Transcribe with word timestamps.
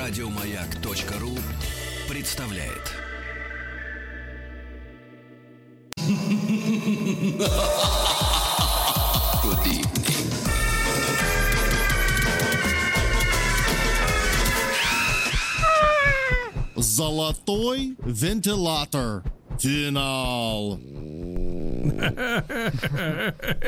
Радиомаяк.ру 0.00 1.36
представляет. 2.08 2.96
Золотой 16.76 17.94
вентилятор. 18.02 19.22
Финал. 19.58 20.80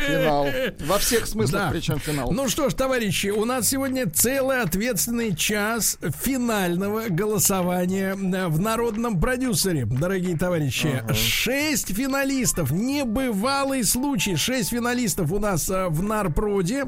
Финал. 0.06 0.46
Во 0.86 0.98
всех 0.98 1.26
смыслах, 1.26 1.62
Да. 1.62 1.70
причем 1.70 1.98
финал. 1.98 2.32
Ну 2.32 2.48
что 2.48 2.68
ж, 2.70 2.74
товарищи, 2.74 3.28
у 3.28 3.44
нас 3.44 3.68
сегодня 3.68 4.08
целый 4.10 4.60
ответственный 4.62 5.34
час 5.34 5.98
финального 6.22 7.04
голосования 7.08 8.14
э, 8.14 8.46
в 8.48 8.60
народном 8.60 9.20
продюсере, 9.20 9.84
дорогие 9.86 10.36
товарищи. 10.36 11.02
Шесть 11.12 11.94
финалистов. 11.94 12.70
Небывалый 12.70 13.84
случай. 13.84 14.36
Шесть 14.36 14.70
финалистов 14.70 15.30
у 15.32 15.38
нас 15.38 15.68
э, 15.70 15.88
в 15.88 16.02
Нарпроде. 16.02 16.86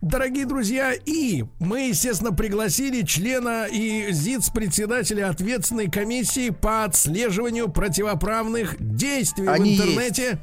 Дорогие 0.00 0.46
друзья, 0.46 0.92
и 0.92 1.44
мы, 1.58 1.88
естественно, 1.88 2.32
пригласили 2.32 3.02
члена 3.02 3.66
и 3.66 4.10
ЗИЦ-председателя 4.12 5.28
ответственной 5.28 5.90
комиссии 5.90 6.50
по 6.50 6.84
отслеживанию 6.84 7.68
противоправных 7.68 8.76
действий 8.78 9.46
Они 9.46 9.76
в 9.76 9.80
интернете. 9.80 10.38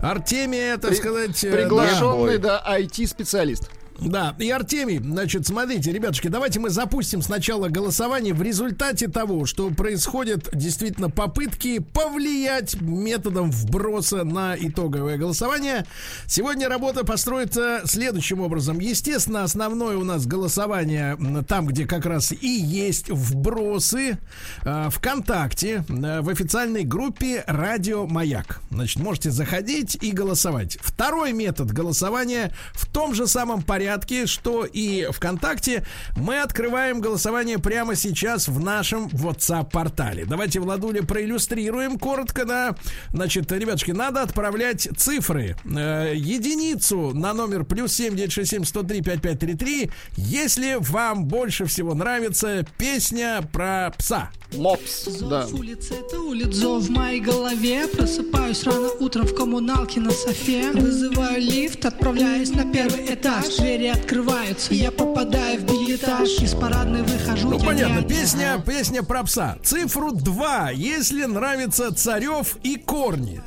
Артемия, 0.00 0.76
так 0.78 0.94
сказать... 0.94 1.42
э, 1.44 1.50
Приглашенный, 1.52 2.38
да, 2.38 2.62
IT-специалист. 2.78 3.70
Да, 4.00 4.36
и 4.38 4.48
Артемий, 4.48 4.98
значит, 4.98 5.46
смотрите, 5.46 5.92
ребятушки, 5.92 6.28
давайте 6.28 6.60
мы 6.60 6.70
запустим 6.70 7.20
сначала 7.20 7.68
голосование. 7.68 8.32
В 8.32 8.42
результате 8.42 9.08
того, 9.08 9.44
что 9.44 9.70
происходят 9.70 10.48
действительно 10.52 11.10
попытки 11.10 11.80
повлиять 11.80 12.80
методом 12.80 13.50
вброса 13.50 14.22
на 14.22 14.56
итоговое 14.56 15.18
голосование, 15.18 15.84
сегодня 16.26 16.68
работа 16.68 17.04
построится 17.04 17.82
следующим 17.86 18.40
образом. 18.40 18.78
Естественно, 18.78 19.42
основное 19.42 19.96
у 19.96 20.04
нас 20.04 20.26
голосование 20.26 21.18
там, 21.48 21.66
где 21.66 21.84
как 21.84 22.06
раз 22.06 22.32
и 22.32 22.48
есть 22.48 23.10
вбросы 23.10 24.18
э, 24.62 24.90
ВКонтакте, 24.90 25.84
э, 25.88 26.20
в 26.20 26.28
официальной 26.28 26.84
группе 26.84 27.42
Радио 27.48 28.06
Маяк. 28.06 28.60
Значит, 28.70 29.02
можете 29.02 29.32
заходить 29.32 29.98
и 30.00 30.12
голосовать. 30.12 30.78
Второй 30.80 31.32
метод 31.32 31.72
голосования 31.72 32.52
в 32.74 32.86
том 32.86 33.14
же 33.14 33.26
самом 33.26 33.62
порядке, 33.62 33.87
что 34.26 34.64
и 34.64 35.08
ВКонтакте. 35.10 35.84
Мы 36.16 36.40
открываем 36.40 37.00
голосование 37.00 37.58
прямо 37.58 37.94
сейчас 37.94 38.48
в 38.48 38.60
нашем 38.60 39.06
WhatsApp-портале. 39.08 40.24
Давайте, 40.24 40.60
Владуля, 40.60 41.02
проиллюстрируем 41.02 41.98
коротко, 41.98 42.44
да. 42.44 42.76
Значит, 43.12 43.50
ребятушки, 43.50 43.92
надо 43.92 44.22
отправлять 44.22 44.88
цифры. 44.96 45.56
Э, 45.64 46.12
единицу 46.14 47.12
на 47.14 47.32
номер 47.34 47.64
плюс 47.64 47.92
7967 47.94 48.64
103 48.64 49.02
5533, 49.02 49.90
если 50.16 50.76
вам 50.78 51.24
больше 51.24 51.64
всего 51.66 51.94
нравится 51.94 52.66
песня 52.78 53.42
про 53.52 53.92
пса. 53.96 54.30
Мопс, 54.54 55.04
да. 55.20 55.46
Зов 55.46 55.60
улицы, 55.60 55.94
это 55.94 56.20
улицо 56.20 56.78
в 56.78 56.88
моей 56.88 57.20
голове 57.20 57.86
Просыпаюсь 57.86 58.64
рано 58.64 58.88
утром 58.98 59.26
в 59.26 59.34
коммуналке 59.34 60.00
на 60.00 60.10
софе 60.10 60.70
Вызываю 60.72 61.38
лифт, 61.40 61.84
отправляюсь 61.84 62.50
на 62.52 62.64
первый 62.72 63.12
этаж 63.12 63.44
Двери 63.78 63.90
открываются, 63.92 64.74
я 64.74 64.90
попадаю 64.90 65.60
в 65.60 65.62
билетаж 65.62 66.28
Из 66.40 66.52
парадной 66.52 67.02
выхожу, 67.02 67.50
Ну, 67.50 67.60
я 67.60 67.64
понятно, 67.64 68.02
песня, 68.02 68.60
песня 68.66 69.04
про 69.04 69.22
пса. 69.22 69.56
Цифру 69.62 70.10
2, 70.10 70.70
если 70.72 71.26
нравится 71.26 71.94
Царев 71.94 72.56
и 72.64 72.74
Корни. 72.74 73.40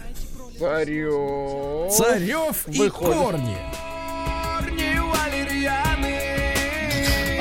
Царев. 0.57 1.91
Царев 1.91 2.65
и 2.69 2.79
Выходит. 2.79 3.13
Корни. 3.13 3.57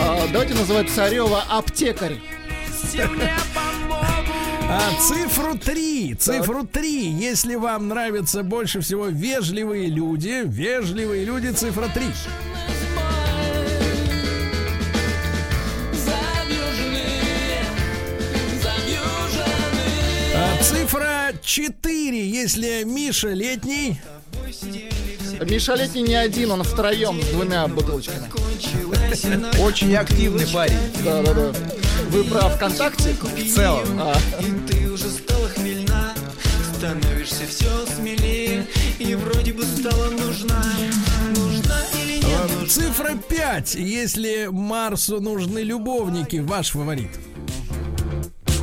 А, 0.00 0.26
давайте 0.32 0.54
называть 0.54 0.90
Царева 0.90 1.44
аптекарь. 1.48 2.18
А 4.68 4.80
цифру 5.00 5.56
3, 5.56 6.14
цифру 6.14 6.66
3, 6.66 7.08
если 7.08 7.54
вам 7.54 7.86
нравятся 7.86 8.42
больше 8.42 8.80
всего 8.80 9.06
вежливые 9.06 9.86
люди, 9.86 10.42
вежливые 10.44 11.24
люди, 11.24 11.52
цифра 11.52 11.86
3. 11.86 12.04
Цифра 20.70 21.32
4, 21.42 22.28
если 22.30 22.84
Миша 22.84 23.30
летний. 23.30 24.00
Миша 25.48 25.74
Летний 25.74 26.02
не 26.02 26.14
один, 26.14 26.50
он 26.52 26.62
втроем 26.62 27.20
с 27.20 27.26
двумя 27.26 27.66
бутылочками. 27.66 28.28
Очень 29.60 29.96
активный 29.96 30.46
парень. 30.46 30.76
Да, 31.04 31.22
да, 31.22 31.34
да. 31.34 31.52
Вы 32.10 32.24
про 32.24 32.48
ВКонтакте? 32.50 33.14
В 33.14 33.54
целом. 33.54 33.84
А, 33.98 34.14
Ты 34.68 34.90
уже 34.90 35.08
стала 35.08 35.48
хмельна 35.48 36.14
Становишься 36.76 37.46
все 37.48 37.86
смелее 37.96 38.66
И 38.98 39.14
вроде 39.14 39.52
бы 39.52 39.62
стала 39.64 40.10
нужна 40.10 40.62
Нужна 41.36 41.78
или 41.94 42.18
не 42.18 42.36
нужна 42.36 42.66
Цифра 42.68 43.14
5, 43.28 43.74
если 43.76 44.48
Марсу 44.50 45.20
нужны 45.20 45.60
любовники, 45.60 46.36
ваш 46.36 46.70
фаворит. 46.70 47.10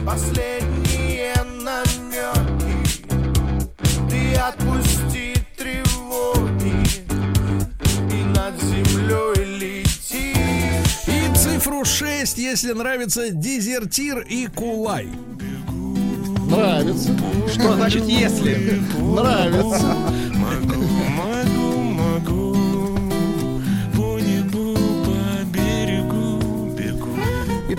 Последние 0.07 1.33
намеки 1.61 3.03
Ты 4.09 4.35
отпусти 4.35 5.35
тревоги 5.57 6.87
И 8.09 8.23
над 8.23 8.55
землей 8.61 9.83
лети 9.83 10.33
И 11.07 11.35
цифру 11.35 11.83
6, 11.83 12.37
если 12.37 12.71
нравится 12.71 13.31
Дезертир 13.31 14.19
и 14.19 14.47
Кулай. 14.47 15.09
нравится. 16.49 17.11
Что 17.51 17.73
значит 17.75 18.05
если? 18.05 18.81
Нравится. 18.97 19.95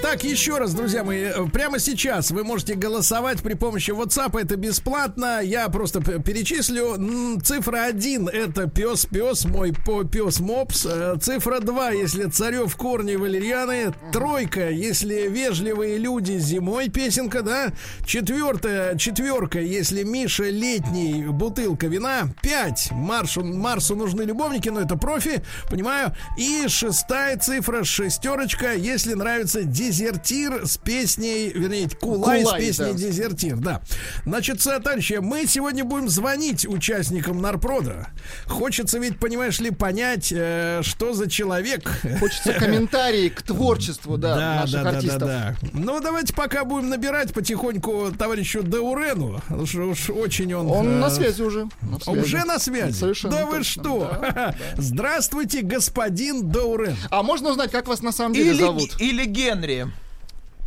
Итак, 0.00 0.22
еще 0.22 0.58
раз, 0.58 0.74
друзья 0.74 1.02
мои, 1.02 1.24
э, 1.24 1.46
прямо 1.52 1.80
сейчас 1.80 2.30
вы 2.30 2.44
можете 2.44 2.76
голосовать 2.76 3.42
при 3.42 3.54
помощи 3.54 3.90
WhatsApp, 3.90 4.40
это 4.40 4.54
бесплатно. 4.54 5.40
Я 5.42 5.68
просто 5.70 6.00
перечислю. 6.00 7.40
Цифра 7.42 7.86
1 7.86 8.28
это 8.28 8.68
пес, 8.68 9.06
пес, 9.06 9.44
мой 9.44 9.72
по 9.72 10.04
пес 10.04 10.38
Мопс. 10.38 10.86
Э, 10.88 11.16
Цифра 11.20 11.58
2, 11.58 11.90
если 11.90 12.26
Царев, 12.26 12.76
Корни, 12.76 13.16
Валерьяны. 13.16 13.92
Тройка, 14.12 14.70
если 14.70 15.26
вежливые 15.26 15.98
люди 15.98 16.38
зимой, 16.38 16.90
песенка, 16.90 17.42
да. 17.42 17.72
Четвертая, 18.06 18.96
четверка, 18.96 19.60
если 19.60 20.04
Миша 20.04 20.48
летний, 20.48 21.24
бутылка 21.24 21.88
вина. 21.88 22.28
Пять, 22.40 22.92
Маршу, 22.92 23.42
Марсу 23.42 23.96
нужны 23.96 24.22
любовники, 24.22 24.68
но 24.68 24.80
это 24.80 24.94
профи, 24.94 25.42
понимаю. 25.68 26.14
И 26.38 26.68
шестая 26.68 27.36
цифра, 27.36 27.82
шестерочка, 27.82 28.74
если 28.74 29.14
нравится 29.14 29.64
дезертир 29.88 30.66
с 30.66 30.76
песней, 30.76 31.50
вернее, 31.50 31.88
кулай, 31.88 32.42
Кулай, 32.42 32.62
с 32.62 32.64
песней 32.66 32.92
да. 32.92 32.98
дезертир, 32.98 33.56
да. 33.56 33.80
Значит, 34.24 34.62
товарищи, 34.62 35.18
мы 35.20 35.46
сегодня 35.46 35.84
будем 35.84 36.08
звонить 36.08 36.66
участникам 36.66 37.40
Нарпрода. 37.40 38.08
Хочется 38.46 38.98
ведь, 38.98 39.18
понимаешь 39.18 39.58
ли, 39.60 39.70
понять, 39.70 40.32
э, 40.34 40.80
что 40.82 41.14
за 41.14 41.30
человек. 41.30 41.90
Хочется 42.20 42.52
комментарии 42.58 43.28
к 43.30 43.42
творчеству, 43.42 44.18
да, 44.18 44.36
Да, 44.36 44.54
наших 44.60 44.72
да, 44.72 44.82
да, 44.82 44.90
да, 44.90 44.96
артистов. 44.98 45.20
да. 45.20 45.56
Ну, 45.72 46.00
давайте 46.00 46.34
пока 46.34 46.64
будем 46.64 46.90
набирать 46.90 47.32
потихоньку 47.32 48.12
товарищу 48.16 48.62
Даурену. 48.62 49.40
потому 49.48 49.66
что 49.66 49.82
уж 49.88 50.10
очень 50.10 50.52
он... 50.54 50.70
Он 50.70 50.86
э, 50.86 50.98
на 50.98 51.10
связи 51.10 51.42
уже. 51.42 51.68
на 51.80 51.98
связи. 51.98 52.18
Уже 52.18 52.44
на 52.44 52.58
связи? 52.58 52.92
Совершенно 52.92 53.36
да 53.36 53.46
вы 53.46 53.58
точно, 53.58 53.82
что? 53.82 54.18
да, 54.34 54.54
Здравствуйте, 54.76 55.62
господин 55.62 56.50
Даурен. 56.50 56.96
А 57.10 57.22
можно 57.22 57.50
узнать, 57.50 57.70
как 57.70 57.88
вас 57.88 58.02
на 58.02 58.12
самом 58.12 58.34
деле 58.34 58.54
зовут? 58.54 59.00
Или, 59.00 59.22
или 59.22 59.24
Генри. 59.24 59.77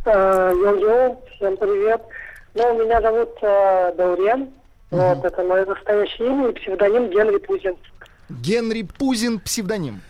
Э, 0.04 0.52
Йо-йо, 0.52 1.16
всем 1.36 1.56
привет. 1.56 2.02
Ну, 2.54 2.84
меня 2.84 3.00
зовут 3.00 3.30
э, 3.40 3.92
Даурен. 3.96 4.50
Вот, 4.90 5.24
это 5.24 5.42
мое 5.44 5.64
настоящее 5.64 6.28
имя 6.28 6.48
и 6.48 6.52
псевдоним 6.52 7.08
Генри 7.08 7.38
Пузин. 7.38 7.76
Генри 8.28 8.82
Пузин, 8.82 9.38
псевдоним. 9.40 10.00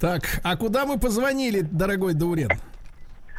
Так, 0.00 0.22
а 0.42 0.56
куда 0.56 0.84
мы 0.84 0.98
позвонили, 0.98 1.60
дорогой 1.60 2.14
Даурен? 2.14 2.50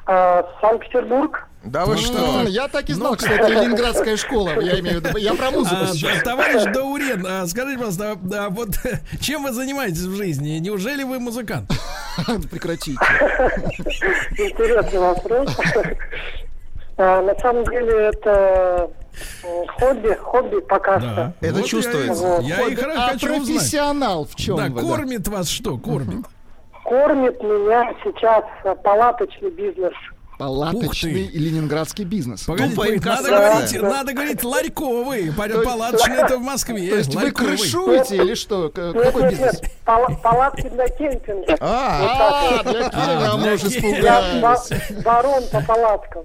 Э, 0.08 0.44
Санкт-Петербург. 0.62 1.44
Да 1.64 1.86
вы 1.86 1.94
М, 1.94 2.00
что? 2.00 2.44
Я 2.44 2.68
так 2.70 2.90
и 2.90 2.94
знал, 2.94 3.18
что 3.18 3.28
это 3.30 3.48
ленинградская 3.50 4.16
школа. 4.16 4.52
Я 4.62 4.80
имею 4.80 5.02
в 5.02 5.06
виду. 5.06 5.18
Я 5.18 5.34
про 5.34 5.52
музыку 5.52 5.76
А, 5.82 5.88
сейчас. 5.88 6.22
товарищ 6.24 6.64
Даурен, 6.74 7.26
а, 7.28 7.46
скажите, 7.48 7.78
пожалуйста, 7.78 8.12
а, 8.12 8.46
а 8.46 8.50
вот 8.50 8.70
чем 9.20 9.44
вы 9.44 9.52
занимаетесь 9.52 10.04
в 10.04 10.16
жизни? 10.16 10.60
Неужели 10.60 11.04
вы 11.04 11.20
музыкант? 11.20 11.70
Прекратите. 12.52 12.98
Интересный 14.38 15.00
вопрос. 15.00 15.50
А, 16.98 17.22
На 17.22 17.36
самом 17.40 17.64
деле 17.66 18.12
это 18.14 18.90
м, 19.44 19.68
хобби, 19.80 20.18
хобби 20.22 20.60
пока 20.62 21.00
что. 21.00 21.34
Это 21.42 21.56
Вот 21.56 21.66
чувствуется. 21.66 22.40
Я, 22.42 22.60
я 22.62 22.68
и 22.70 22.76
хра- 22.76 22.94
А 22.96 23.10
хочу 23.10 23.28
узнать. 23.32 23.46
профессионал 23.48 24.26
в 24.26 24.36
чем 24.36 24.56
Да, 24.58 24.64
вы? 24.68 24.82
да? 24.82 24.88
кормит 24.88 25.28
вас 25.28 25.50
что? 25.50 25.78
Кормит. 25.78 26.26
Кормит 26.88 27.42
меня 27.44 27.94
сейчас 28.04 28.46
э, 28.64 28.74
палаточный 28.82 29.50
бизнес. 29.52 29.94
Палаточный 30.40 31.26
и 31.26 31.40
ленинградский 31.40 32.06
бизнес. 32.06 32.44
Погодите, 32.44 32.76
Тупая 32.76 32.88
погодите, 33.00 33.10
надо 33.10 33.30
инкассация. 33.30 33.80
говорить, 33.82 33.98
надо 33.98 34.14
говорить 34.14 34.44
ларьковый. 34.44 35.32
Палаточный 35.66 36.16
это 36.18 36.38
в 36.38 36.42
Москве. 36.42 36.90
То 36.92 36.96
есть 36.98 37.14
вы 37.16 37.24
ларьковый. 37.24 37.58
крышуете 37.58 38.16
или 38.18 38.36
что? 38.36 38.64
Нет, 38.66 38.74
Какой 38.76 39.22
нет, 39.24 39.32
бизнес? 39.32 39.62
нет, 39.62 39.72
пала- 39.86 40.16
палатки 40.22 40.70
для 40.70 40.88
кемпинга. 40.88 41.58
А, 41.60 42.60
А, 42.60 42.64
для 42.64 42.90
Киева, 42.90 43.20
для 43.20 43.36
мы 43.38 43.54
уже 43.56 43.70
Киева. 43.70 43.96
Я 43.98 44.22
ба- 44.42 44.54
испугались. 44.54 45.04
барон 45.04 45.44
по 45.52 45.62
палаткам. 45.62 46.24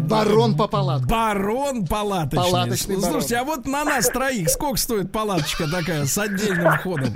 Барон 0.00 0.56
по 0.56 0.68
палаткам. 0.68 1.08
Барон 1.08 1.86
палаточный. 1.86 2.38
Палаточный 2.50 2.96
барон. 2.96 3.10
Слушайте, 3.10 3.36
а 3.36 3.44
вот 3.44 3.66
на 3.66 3.84
нас 3.84 4.08
троих 4.08 4.48
сколько 4.48 4.78
стоит 4.78 5.12
палаточка 5.12 5.64
такая 5.70 6.06
с 6.06 6.16
отдельным 6.16 6.72
входом? 6.78 7.14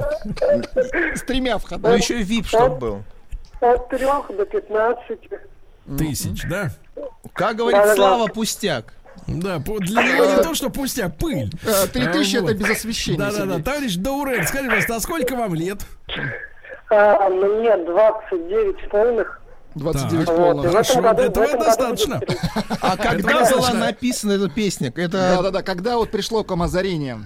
С 1.15 1.23
тремя 1.23 1.55
ну 1.55 1.59
входами. 1.59 1.97
еще 1.97 2.21
и 2.21 2.25
VIP 2.25 2.47
чтоб 2.47 2.79
был. 2.79 3.03
От 3.61 3.89
трех 3.89 4.27
до 4.37 4.45
пятнадцати. 4.45 5.31
Тысяч, 5.99 6.43
да? 6.49 6.71
Как 7.33 7.57
говорит. 7.57 7.95
Слава 7.95 8.27
Пустяк. 8.27 8.93
Да, 9.27 9.59
для 9.59 10.03
него 10.03 10.25
не 10.27 10.43
то, 10.43 10.55
что 10.55 10.71
пустяк, 10.71 11.17
пыль. 11.17 11.51
Э, 11.65 11.87
Три 11.87 12.07
тысячи 12.09 12.37
А, 12.37 12.43
это 12.43 12.53
без 12.53 12.69
освещения. 12.69 13.19
Да-да-да, 13.19 13.63
товарищ 13.63 13.95
Даурен, 13.97 14.45
скажи, 14.47 14.65
пожалуйста, 14.65 14.97
а 14.97 15.01
сколько 15.01 15.35
вам 15.37 15.55
лет? 15.55 15.79
А, 16.91 17.29
мне 17.31 17.77
29 17.87 18.91
полных. 18.91 19.41
29 19.75 20.27
Так. 20.27 20.37
полных. 20.37 20.71
Хорошо, 20.71 21.01
году- 21.01 21.23
этого 21.23 21.47
достаточно. 21.59 22.21
А 22.81 22.97
когда 22.97 23.45
была 23.51 23.73
написана 23.73 24.33
эта 24.33 24.49
песня? 24.49 24.93
Это 24.95 25.37
Да-да-да, 25.37 25.63
когда 25.63 25.97
вот 25.97 26.11
пришло 26.11 26.45
к 26.45 26.51
вам 26.51 26.63
озарение? 26.63 27.19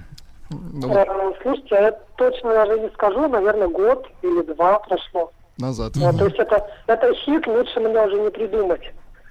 Э, 0.51 1.33
Слушайте, 1.43 1.75
я 1.75 1.93
точно 2.17 2.53
даже 2.55 2.81
не 2.81 2.89
скажу, 2.91 3.29
наверное, 3.29 3.69
год 3.69 4.07
или 4.23 4.43
два 4.55 4.79
прошло. 4.81 5.31
назад. 5.59 5.93
То 5.95 6.25
есть 6.25 6.37
это, 6.39 6.67
это 6.87 7.15
хит, 7.15 7.47
лучше 7.47 7.81
мне 7.81 8.01
уже 8.01 8.17
не 8.21 8.31
придумать. 8.31 8.81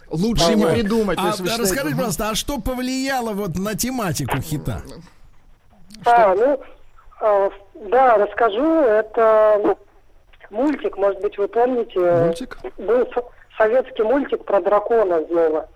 Лучше 0.10 0.56
не 0.56 0.66
придумать. 0.66 1.18
А, 1.20 1.30
а 1.30 1.58
расскажите, 1.58 1.96
пожалуйста, 1.96 2.30
а 2.30 2.36
что 2.36 2.60
повлияло 2.60 3.34
вот 3.34 3.56
на 3.58 3.75
тематику 3.75 4.40
хита? 4.42 4.81
А, 6.06 6.36
ну, 6.36 6.60
э, 7.22 7.50
да, 7.90 8.18
расскажу. 8.18 8.63
Это 8.81 9.60
ну, 9.63 9.78
мультик, 10.50 10.98
может 10.98 11.22
быть, 11.22 11.38
вы 11.38 11.48
помните. 11.48 11.94
э, 12.00 12.26
Мультик? 12.26 12.58
Был 12.78 13.08
со- 13.14 13.24
советский 13.58 14.04
мультик 14.04 14.44
про 14.46 14.62
дракона 14.62 15.24
злого. 15.26 15.68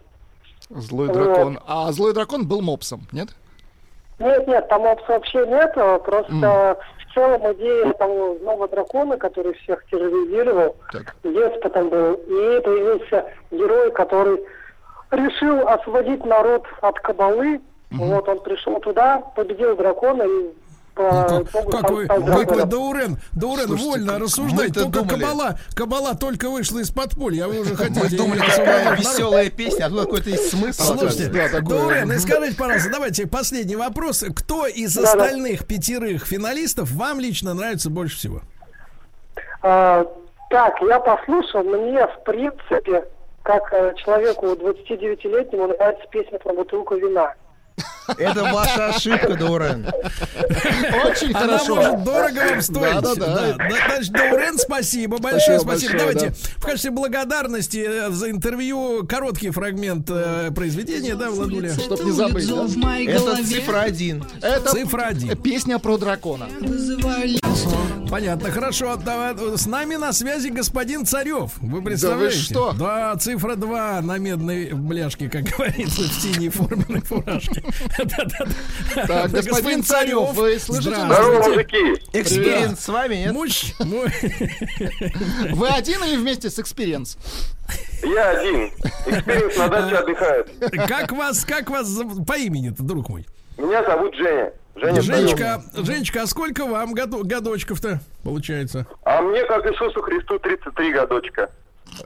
Злой 0.70 1.08
Вот. 1.08 1.16
дракон. 1.18 1.60
А 1.68 1.92
злой 1.92 2.14
дракон 2.14 2.48
был 2.48 2.62
мопсом, 2.62 3.02
нет? 3.12 3.30
Нет, 4.20 4.48
нет, 4.48 4.68
там 4.70 4.86
опс 4.86 5.04
вообще 5.08 5.46
нет, 5.48 5.72
а 5.76 5.98
просто 6.00 6.78
в 7.10 7.14
целом 7.14 7.42
идея 7.54 7.92
того 7.94 8.38
злого 8.40 8.68
дракона, 8.68 9.18
который 9.18 9.54
всех 9.56 9.84
терроризировал, 9.88 10.76
Так. 10.94 11.16
деспотом 11.24 11.90
был, 11.90 12.14
и 12.14 12.62
появился 12.62 13.26
герой, 13.50 13.92
который 13.92 14.40
решил 15.10 15.68
освободить 15.68 16.24
народ 16.26 16.66
от 16.82 17.00
кабалы. 17.00 17.60
Вот 17.92 18.30
он 18.30 18.40
пришел 18.40 18.80
туда, 18.80 19.18
победил 19.36 19.76
дракона 19.76 20.24
и 20.24 20.54
Ну, 20.98 21.04
Как, 21.04 21.28
итогу 21.50 21.72
как 21.72 21.80
стал- 21.80 21.96
вы, 21.96 22.06
стал 22.06 22.18
как 22.18 22.26
вы, 22.26 22.36
драконом. 22.36 22.70
Даурен, 22.70 23.18
Даурен, 23.32 23.68
Слушайте, 23.68 23.90
вольно 23.90 24.20
рассуждать. 24.20 24.74
Только 24.74 25.00
думали- 25.00 25.20
кабала, 25.22 25.60
кабала 25.74 26.16
только 26.16 26.50
вышла 26.50 26.80
из 26.80 26.92
подполья, 26.92 27.46
а 27.46 27.48
вы 27.48 27.60
уже 27.62 27.76
хотите... 27.76 28.02
мы 28.02 28.10
думали, 28.10 28.40
какая 28.42 28.96
веселая 28.98 29.50
песня, 29.50 29.86
а 29.86 29.90
тут 29.90 30.02
какой-то 30.02 30.30
есть 30.30 30.50
смысл. 30.52 30.84
Слушайте, 30.98 31.28
Да, 31.28 31.48
такое. 31.48 31.62
Даурен, 31.80 32.12
и 32.12 32.18
скажите, 32.18 32.58
пожалуйста, 32.58 32.90
давайте 32.92 33.26
последний 33.28 33.76
вопрос. 33.78 34.24
Кто 34.36 34.68
из 34.68 34.98
остальных 34.98 35.66
пятерых 35.66 36.26
финалистов 36.28 36.92
вам 36.92 37.20
лично 37.20 37.54
нравится 37.54 37.90
больше 37.90 38.18
всего? 38.18 38.42
А, 39.64 40.06
так, 40.50 40.82
я 40.82 41.00
послушал, 41.00 41.64
мне, 41.64 42.06
в 42.06 42.24
принципе, 42.26 43.06
как 43.44 43.72
э, 43.74 43.94
человеку 44.04 44.48
29-летнему 44.48 45.68
нравится 45.68 46.06
песня 46.12 46.38
про 46.40 46.54
бутылку 46.54 46.96
вина. 46.96 47.34
Это 48.18 48.44
ваша 48.54 48.90
ошибка, 48.90 49.36
Дорен. 49.36 49.86
Очень 51.06 51.34
Она 51.34 51.58
хорошо. 51.58 51.76
может 51.76 52.04
дорого 52.04 52.40
вам 52.50 52.62
стоить. 52.62 52.94
Да-да-да. 53.02 53.54
Да, 53.58 53.68
Значит, 53.88 54.12
Даурен, 54.12 54.58
спасибо, 54.58 55.18
большое 55.20 55.60
Спасибо 55.60 55.88
спасибо. 55.90 56.04
большое, 56.04 56.14
Давайте 56.30 56.44
в 56.58 56.62
качестве 56.66 56.92
благодарности 56.92 57.86
э, 57.88 58.10
за 58.10 58.30
интервью 58.32 59.06
короткий 59.08 59.50
фрагмент 59.52 60.10
э, 60.10 60.52
произведения, 60.54 61.16
да, 61.16 61.30
Владуля? 61.32 61.74
Чтоб 61.74 62.04
не 62.04 62.12
забыть, 62.12 62.48
да? 62.48 62.66
Это 63.08 63.36
цифра 63.46 63.80
один. 63.82 64.26
Это 64.42 64.72
Цифра 64.72 65.04
один. 65.04 65.38
песня 65.38 65.80
про 65.80 65.98
дракона. 65.98 66.48
Понятно, 68.10 68.52
хорошо. 68.52 68.98
Давай, 68.98 69.36
С 69.58 69.66
нами 69.66 69.96
на 69.96 70.12
связи 70.12 70.50
господин 70.50 71.06
Царев. 71.06 71.52
Вы 71.62 71.82
представляете? 71.82 72.38
что? 72.38 72.74
Да, 72.74 73.16
цифра 73.16 73.56
2 73.56 74.02
на 74.02 74.18
медной 74.18 74.72
бляшке, 74.74 75.30
как 75.30 75.44
говорится, 75.58 76.02
в 76.02 76.14
синей 76.14 76.50
форменной 76.50 77.02
фуражке. 77.02 77.64
Так, 79.08 79.32
господин 79.32 79.84
Царев, 79.84 80.34
вы 80.34 80.60
слышите? 80.60 80.96
Здравствуйте. 80.96 81.78
Experience 82.13 82.80
с 82.80 82.88
вами, 82.88 83.16
нет? 83.16 83.34
Муж, 83.34 83.74
Вы 83.80 85.68
один 85.68 86.04
или 86.04 86.18
вместе 86.18 86.50
с 86.50 86.60
Experience? 86.60 87.18
Я 88.04 88.30
один. 88.32 88.72
Experience 89.06 89.58
на 89.58 89.68
даче 89.68 89.96
отдыхает. 89.98 90.50
как 90.88 91.12
вас, 91.12 91.46
как 91.46 91.70
вас 91.70 91.90
по 92.28 92.38
имени-то, 92.38 92.84
друг 92.84 93.10
мой? 93.10 93.26
Меня 93.58 93.84
зовут 93.84 94.16
Женя. 94.16 94.52
Женя 94.76 95.02
Женечка, 95.02 95.62
Женечка, 95.76 96.22
а 96.24 96.28
сколько 96.28 96.66
вам 96.66 96.94
году- 96.94 97.24
годочков-то 97.26 98.00
получается? 98.24 98.88
А 99.04 99.22
мне, 99.22 99.44
как 99.46 99.66
Иисусу 99.70 100.02
Христу, 100.02 100.40
33 100.40 100.94
годочка. 100.94 101.50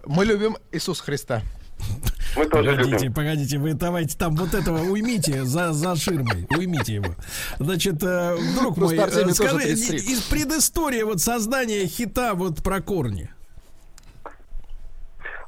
Мы 0.05 0.25
любим 0.25 0.57
Иисуса 0.71 1.03
Христа. 1.03 1.41
Мы 2.35 2.45
тоже 2.47 2.71
Погодите, 2.71 2.97
любим. 2.97 3.13
погодите, 3.13 3.57
вы 3.57 3.73
давайте 3.73 4.17
там 4.17 4.35
вот 4.35 4.53
этого 4.53 4.79
уймите 4.79 5.45
за, 5.45 5.71
за 5.71 5.95
ширмой, 5.95 6.47
уймите 6.49 6.95
его. 6.95 7.15
Значит, 7.59 8.03
э, 8.03 8.37
друг 8.59 8.75
мой, 8.77 8.95
Просто 8.95 9.03
Артемий 9.03 9.31
э, 9.31 9.35
скажи, 9.35 9.57
33. 9.59 9.97
из 9.99 10.21
предыстории 10.23 11.03
вот 11.03 11.21
создания 11.21 11.85
хита 11.87 12.33
вот 12.33 12.61
про 12.61 12.81
корни. 12.81 13.29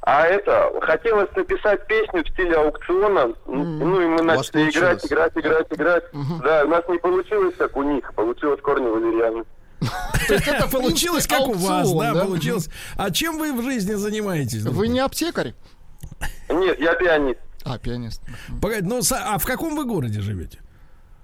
А 0.00 0.24
это, 0.24 0.72
хотелось 0.80 1.28
написать 1.36 1.86
песню 1.86 2.24
в 2.24 2.28
стиле 2.30 2.56
аукциона, 2.56 3.34
ну 3.46 3.64
ну, 3.64 4.00
и 4.00 4.06
мы 4.06 4.22
начали 4.22 4.70
играть, 4.70 5.04
играть, 5.04 5.32
играть, 5.36 5.66
играть. 5.70 6.04
Да, 6.42 6.64
у 6.64 6.68
нас 6.68 6.82
не 6.88 6.96
получилось, 6.98 7.54
как 7.58 7.76
у 7.76 7.82
них, 7.82 8.14
получилось 8.14 8.60
корни 8.62 8.86
валерьяны. 8.86 9.44
То 10.26 10.34
есть 10.34 10.48
это, 10.48 10.66
Получилось, 10.72 11.26
как 11.26 11.46
у 11.48 11.52
вас, 11.52 11.92
да, 11.92 12.14
получилось. 12.24 12.70
А 12.96 13.10
чем 13.10 13.38
вы 13.38 13.52
в 13.52 13.62
жизни 13.62 13.94
занимаетесь? 13.94 14.62
Вы 14.62 14.72
мой? 14.72 14.88
не 14.88 15.00
аптекарь? 15.00 15.52
Нет, 16.48 16.78
я 16.80 16.94
пианист. 16.94 17.40
А, 17.64 17.78
пианист. 17.78 18.22
Погоди, 18.62 18.86
ну, 18.86 19.00
а 19.12 19.38
в 19.38 19.44
каком 19.46 19.76
вы 19.76 19.84
городе 19.84 20.20
живете? 20.20 20.58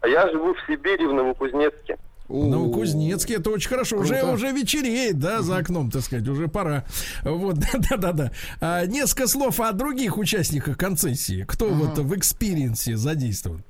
А 0.00 0.08
я 0.08 0.28
живу 0.30 0.54
в 0.54 0.58
Сибири, 0.66 1.06
в 1.06 1.14
Новокузнецке. 1.14 1.96
Ну, 2.28 2.70
Кузнецкий, 2.70 3.36
это 3.36 3.50
очень 3.50 3.68
хорошо. 3.68 3.98
Уже, 3.98 4.14
Круто. 4.14 4.32
уже 4.32 4.50
вечереет, 4.50 5.18
да, 5.18 5.42
за 5.42 5.58
окном, 5.58 5.90
так 5.90 6.02
сказать, 6.02 6.26
уже 6.26 6.48
пора. 6.48 6.84
Вот, 7.22 7.56
да-да-да. 7.90 8.30
А, 8.60 8.86
несколько 8.86 9.26
слов 9.26 9.60
о 9.60 9.72
других 9.72 10.16
участниках 10.16 10.78
концессии. 10.78 11.44
Кто 11.46 11.68
вот 11.68 11.98
в 11.98 12.16
Experience 12.16 12.89
е 12.89 12.96
задействован? 12.96 13.62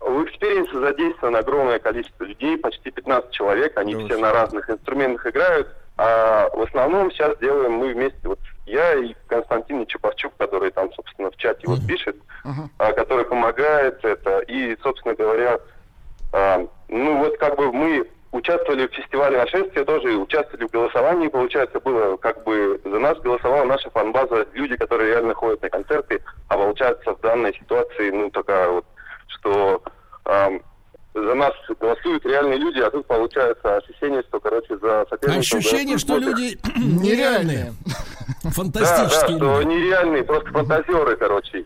В 0.00 0.24
Experience 0.24 0.75
е 0.75 0.80
задействовано 0.80 1.38
огромное 1.38 1.78
количество 1.78 2.24
людей, 2.24 2.56
почти 2.56 2.90
15 2.90 3.30
человек, 3.32 3.76
они 3.76 3.94
все 3.94 4.18
на 4.18 4.32
разных 4.32 4.68
инструментах 4.70 5.26
играют. 5.26 5.68
А 5.96 6.48
в 6.54 6.62
основном 6.62 7.10
сейчас 7.12 7.38
делаем 7.38 7.72
мы 7.72 7.92
вместе, 7.92 8.18
вот 8.24 8.38
я 8.66 8.94
и 8.94 9.14
Константин 9.26 9.80
Нечапарчук, 9.80 10.32
который 10.38 10.70
там, 10.70 10.92
собственно, 10.94 11.30
в 11.30 11.36
чате 11.36 11.62
вот 11.66 11.86
пишет, 11.86 12.16
а, 12.78 12.92
который 12.92 13.24
помогает 13.24 14.04
это. 14.04 14.40
И, 14.40 14.76
собственно 14.82 15.14
говоря, 15.14 15.58
а, 16.32 16.66
ну 16.88 17.18
вот 17.18 17.36
как 17.38 17.56
бы 17.56 17.72
мы 17.72 18.06
участвовали 18.32 18.88
в 18.88 18.92
фестивале 18.92 19.38
Нашествие, 19.38 19.84
тоже 19.84 20.16
участвовали 20.16 20.66
в 20.66 20.70
голосовании, 20.72 21.28
получается, 21.28 21.78
было 21.78 22.16
как 22.16 22.42
бы 22.42 22.80
за 22.84 22.98
нас 22.98 23.18
голосовала 23.20 23.64
наша 23.64 23.90
фанбаза, 23.90 24.46
люди, 24.54 24.76
которые 24.76 25.12
реально 25.12 25.34
ходят 25.34 25.62
на 25.62 25.70
концерты, 25.70 26.20
а 26.48 26.56
получается 26.56 27.14
в 27.14 27.20
данной 27.20 27.54
ситуации, 27.54 28.10
ну 28.10 28.30
такая 28.30 28.68
вот, 28.70 28.84
что 29.28 29.82
ам, 30.24 30.60
за 31.14 31.34
нас 31.34 31.52
голосуют 31.80 32.24
реальные 32.26 32.58
люди, 32.58 32.80
а 32.80 32.90
тут 32.90 33.06
получается 33.06 33.76
ощущение, 33.76 34.22
что, 34.28 34.40
короче, 34.40 34.76
за 34.78 35.06
соперников... 35.08 35.38
Ощущение, 35.40 35.98
что 35.98 36.16
люди 36.18 36.58
нереальные, 36.76 37.72
Да, 37.86 37.94
да, 38.42 38.50
фантастические 38.50 39.36
что 39.36 39.62
нереальные, 39.62 40.24
просто 40.24 40.50
фантазеры, 40.50 41.16
короче. 41.16 41.64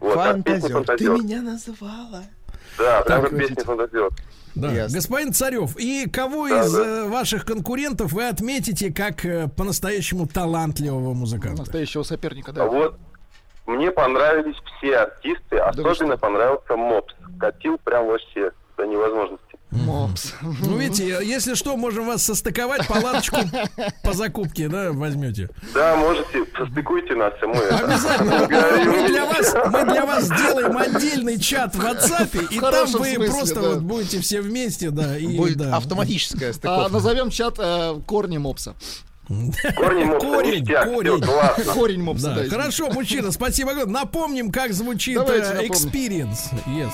Вот, 0.00 0.14
так, 0.14 0.42
песня 0.44 0.68
Фантазер, 0.68 1.16
ты 1.16 1.22
меня 1.22 1.40
называла. 1.40 2.24
Да, 2.76 3.02
прям 3.02 3.22
Так, 3.22 3.30
как 3.30 3.38
песня 3.38 3.64
фантазер. 3.64 4.10
Да. 4.54 4.70
Ясно. 4.70 4.96
Господин 4.98 5.32
Царев, 5.32 5.76
и 5.78 6.08
кого 6.10 6.48
Да, 6.48 6.60
из 6.60 6.72
да. 6.72 6.84
э, 6.84 7.08
ваших 7.08 7.44
конкурентов 7.44 8.12
вы 8.12 8.28
отметите 8.28 8.92
как 8.92 9.24
э, 9.24 9.48
по-настоящему 9.48 10.26
талантливого 10.26 11.14
музыканта? 11.14 11.60
Настоящего 11.62 12.02
соперника, 12.02 12.50
А 12.50 12.54
да. 12.54 12.66
Вот 12.66 12.96
мне 13.66 13.90
понравились 13.90 14.56
все 14.78 14.98
артисты, 14.98 15.56
особенно 15.56 16.16
понравился 16.16 16.76
Мопс. 16.76 17.14
Катил 17.40 17.78
прям 17.78 18.06
вообще 18.06 18.52
до 18.76 18.84
невозможности. 18.86 19.44
Мопс. 19.70 20.32
Ну, 20.42 20.76
видите, 20.78 21.18
если 21.24 21.54
что, 21.54 21.76
можем 21.76 22.06
вас 22.06 22.22
состыковать, 22.22 22.86
палаточку 22.86 23.38
по 24.04 24.12
закупке, 24.12 24.68
да, 24.68 24.92
возьмете. 24.92 25.48
Да, 25.74 25.96
можете, 25.96 26.44
состыкуйте 26.56 27.14
нас, 27.16 27.32
и 27.42 27.46
мы 27.46 27.56
Обязательно. 27.56 28.38
Мы 28.92 29.08
для 29.08 29.24
вас, 29.26 29.54
мы 29.72 29.84
для 29.84 30.06
вас 30.06 30.24
сделаем 30.26 30.76
отдельный 30.78 31.40
чат 31.40 31.74
в 31.74 31.80
WhatsApp, 31.84 32.48
и 32.52 32.60
там 32.60 32.86
вы 32.92 33.26
просто 33.28 33.60
вот 33.60 33.80
будете 33.80 34.20
все 34.20 34.40
вместе, 34.40 34.90
да. 34.90 35.18
И, 35.18 35.36
Будет 35.36 35.60
автоматическая 35.60 36.50
А 36.50 36.54
стыковка. 36.54 36.92
назовем 36.92 37.30
чат 37.30 37.54
э, 37.58 37.98
корни 38.06 38.38
мопса. 38.38 38.74
Мопса, 39.28 39.72
Корень, 39.72 40.60
ништяк, 40.60 40.84
корень. 40.92 41.16
все 41.22 41.32
классно. 41.32 41.72
Корень 41.72 42.02
мопса, 42.02 42.24
Да, 42.26 42.34
да. 42.34 42.40
извините. 42.44 42.56
хорошо, 42.56 42.90
мужчина, 42.92 43.32
спасибо 43.32 43.70
огромное. 43.72 44.02
Напомним, 44.02 44.52
как 44.52 44.72
звучит 44.72 45.16
Давайте 45.16 45.46
э, 45.48 45.54
напомним. 45.54 45.72
experience. 45.72 46.38
Yes. 46.66 46.92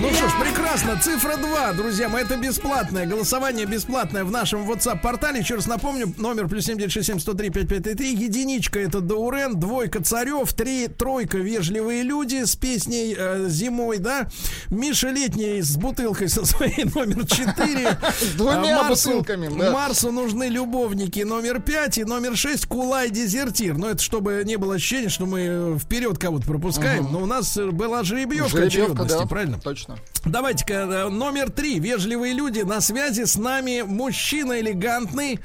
Ну 0.00 0.07
что 0.18 0.28
ж, 0.28 0.32
прекрасно. 0.40 1.00
Цифра 1.00 1.36
2, 1.36 1.72
друзья 1.74 2.08
мои, 2.08 2.24
это 2.24 2.36
бесплатное. 2.36 3.06
Голосование 3.06 3.66
бесплатное 3.66 4.24
в 4.24 4.32
нашем 4.32 4.68
WhatsApp-портале. 4.68 5.38
Еще 5.38 5.54
раз 5.54 5.68
напомню, 5.68 6.12
номер 6.18 6.48
плюс 6.48 6.64
7967 6.64 7.20
103 7.20 7.50
5533. 7.50 8.24
Единичка 8.24 8.80
это 8.80 9.00
Даурен, 9.00 9.60
двойка 9.60 10.02
Царев, 10.02 10.52
три, 10.54 10.88
тройка 10.88 11.38
Вежливые 11.38 12.02
люди 12.02 12.44
с 12.44 12.56
песней 12.56 13.14
э, 13.16 13.46
Зимой, 13.48 13.98
да. 13.98 14.28
Миша 14.70 15.10
Летний 15.10 15.62
с 15.62 15.76
бутылкой 15.76 16.28
со 16.28 16.44
своей 16.44 16.84
номер 16.94 17.24
4. 17.24 17.98
С 18.20 18.34
двумя 18.34 18.88
бутылками. 18.88 19.48
Марсу 19.48 20.10
нужны 20.10 20.48
любовники 20.48 21.20
номер 21.20 21.60
5 21.60 21.98
и 21.98 22.04
номер 22.04 22.36
6 22.36 22.66
Кулай 22.66 23.10
Дезертир. 23.10 23.78
Но 23.78 23.90
это 23.90 24.02
чтобы 24.02 24.42
не 24.44 24.56
было 24.56 24.74
ощущения, 24.74 25.10
что 25.10 25.26
мы 25.26 25.40
э, 25.42 25.78
вперед 25.78 26.18
кого-то 26.18 26.44
пропускаем. 26.44 27.08
Но 27.12 27.20
у 27.22 27.26
нас 27.26 27.56
э, 27.56 27.70
была 27.70 28.02
жеребьевка, 28.02 28.64
очередности, 28.64 29.24
правильно? 29.28 29.60
Точно. 29.60 29.96
Давайте-ка 30.24 30.72
э, 30.74 31.08
номер 31.08 31.50
три. 31.50 31.78
Вежливые 31.78 32.34
люди. 32.34 32.60
На 32.60 32.80
связи 32.80 33.24
с 33.24 33.36
нами 33.36 33.82
мужчина 33.82 34.60
элегантный. 34.60 35.40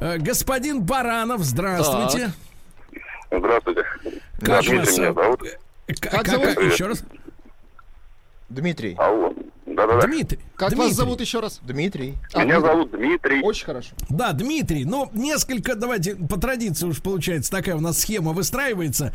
э, 0.00 0.18
господин 0.18 0.82
Баранов. 0.82 1.42
Здравствуйте. 1.42 2.32
Здравствуйте. 3.30 3.84
Да, 4.40 4.56
Как 4.56 4.64
Дмитрий 4.64 4.78
вас, 4.78 4.98
меня 4.98 5.08
э, 5.08 5.14
зовут. 5.14 5.40
К- 6.00 6.10
Как 6.10 6.28
зовут? 6.28 6.48
Еще 6.72 6.86
раз. 6.86 7.04
Дмитрий. 8.48 8.94
Алло. 8.98 9.32
Да-да-да. 9.66 10.06
Дмитрий. 10.06 10.38
Как 10.56 10.70
Дмитрий. 10.70 10.88
вас 10.88 10.96
зовут 10.96 11.20
еще 11.20 11.40
раз? 11.40 11.60
Дмитрий. 11.62 12.14
А, 12.32 12.44
Меня 12.44 12.58
Дмитрий. 12.60 12.72
зовут 12.72 12.90
Дмитрий. 12.92 13.42
Очень 13.42 13.66
хорошо. 13.66 13.90
Да, 14.08 14.32
Дмитрий, 14.32 14.84
ну, 14.84 15.10
несколько, 15.12 15.74
давайте, 15.74 16.14
по 16.14 16.38
традиции 16.38 16.86
уж 16.86 17.02
получается, 17.02 17.50
такая 17.50 17.74
у 17.76 17.80
нас 17.80 17.98
схема 18.00 18.32
выстраивается. 18.32 19.12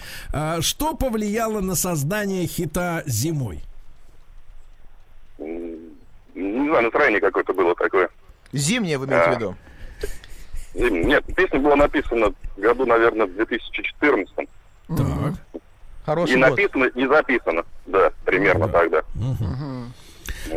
Что 0.60 0.94
повлияло 0.96 1.62
на 1.62 1.76
создание 1.76 2.46
хита 2.48 3.04
«Зимой»? 3.06 3.64
Не 6.42 6.68
знаю, 6.70 6.84
настроение 6.84 7.22
какое-то 7.22 7.54
было 7.54 7.76
такое. 7.76 8.10
Зимнее 8.52 8.98
вы 8.98 9.06
имеете 9.06 9.26
в 9.26 9.30
А. 9.30 9.36
виду? 9.36 9.56
И 10.74 10.90
Нет, 11.06 11.24
песня 11.36 11.60
была 11.60 11.76
написана 11.76 12.34
в 12.56 12.60
году, 12.60 12.86
наверное, 12.86 13.26
в 13.28 13.34
2014. 13.36 14.48
Так. 14.88 15.34
Хороший 16.06 16.32
И 16.32 16.40
год. 16.40 16.50
написано, 16.50 16.84
и 16.86 17.06
записано. 17.08 17.64
Да, 17.86 18.12
примерно 18.26 18.68
тогда. 18.68 19.04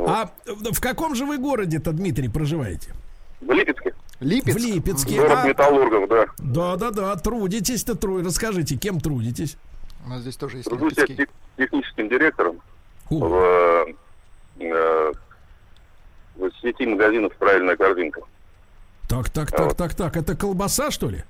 А 0.06 0.30
в 0.46 0.80
каком 0.80 1.14
же 1.14 1.26
вы 1.26 1.38
городе-то, 1.38 1.92
Дмитрий, 1.92 2.28
проживаете? 2.28 2.92
В 3.40 3.50
Липецке. 3.52 3.94
Липецк. 4.20 4.58
В 4.58 4.62
Липецке. 4.62 5.16
Город 5.16 5.38
А, 5.42 5.48
металлургов, 5.48 6.08
да. 6.08 6.26
Да-да-да, 6.38 7.14
трудитесь-то, 7.16 7.94
тру... 7.94 8.22
расскажите, 8.22 8.76
кем 8.76 9.00
трудитесь? 9.00 9.56
У 10.06 10.08
нас 10.08 10.22
здесь 10.22 10.36
тоже 10.36 10.58
есть 10.58 10.68
Тружусь 10.68 10.94
я 10.96 11.06
тех- 11.06 11.28
техническим 11.58 12.08
директором 12.08 12.60
О, 13.10 13.16
в, 13.18 13.94
э, 14.60 15.12
в 16.36 16.50
сети 16.60 16.86
магазинов 16.86 17.32
«Правильная 17.36 17.76
корзинка». 17.76 18.20
так, 19.08 19.30
так, 19.30 19.50
так, 19.50 19.74
так, 19.74 19.94
так, 19.94 20.16
это 20.16 20.36
колбаса, 20.36 20.90
что 20.90 21.08
ли? 21.08 21.24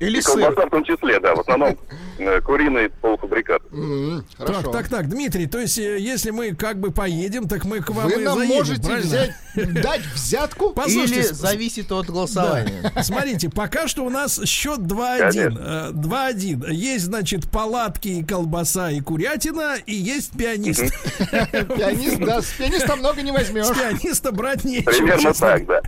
Или 0.00 0.18
И 0.18 0.22
сыр. 0.22 0.40
колбаса 0.40 0.66
в 0.66 0.70
том 0.70 0.84
числе, 0.84 1.20
да. 1.20 1.34
В 1.34 1.40
основном 1.40 1.76
э, 2.18 2.40
куриный 2.40 2.88
полуфабрикат. 2.88 3.62
М, 3.72 4.24
Хорошо. 4.38 4.62
Так, 4.62 4.72
так, 4.72 4.88
так, 4.88 5.08
Дмитрий, 5.08 5.46
то 5.46 5.58
есть, 5.58 5.78
э, 5.78 5.98
если 5.98 6.30
мы 6.30 6.54
как 6.54 6.78
бы 6.80 6.90
поедем, 6.90 7.46
так 7.48 7.64
мы 7.66 7.80
к 7.80 7.90
вам 7.90 8.06
Вы 8.06 8.22
и 8.22 8.24
нам 8.24 8.38
заедем, 8.38 8.56
можете 8.56 8.82
правильно? 8.82 9.06
взять, 9.06 9.32
дать 9.82 10.02
взятку? 10.14 10.70
Послушайте, 10.70 11.14
Или 11.16 11.22
с- 11.22 11.30
зависит 11.36 11.92
от 11.92 12.06
голосования. 12.06 12.92
Смотрите, 13.02 13.50
пока 13.50 13.88
что 13.88 14.04
у 14.04 14.10
нас 14.10 14.40
счет 14.46 14.78
2-1. 14.80 15.58
Э, 15.58 15.90
2-1. 15.92 16.72
Есть, 16.72 17.04
значит, 17.04 17.50
палатки, 17.50 18.08
и 18.08 18.24
колбаса 18.24 18.90
и 18.90 19.00
курятина, 19.00 19.76
и 19.84 19.94
есть 19.94 20.32
пианист. 20.36 20.82
Пианист, 21.76 22.18
да, 22.20 22.42
с 22.42 22.52
пианиста 22.52 22.96
много 22.96 23.22
не 23.22 23.30
С 23.30 23.34
возьмешь. 23.34 23.68
пианиста 23.68 24.32
брать 24.32 24.64
нечего. 24.64 24.90
Примерно 24.90 25.32
так, 25.34 25.66
да. 25.66 25.80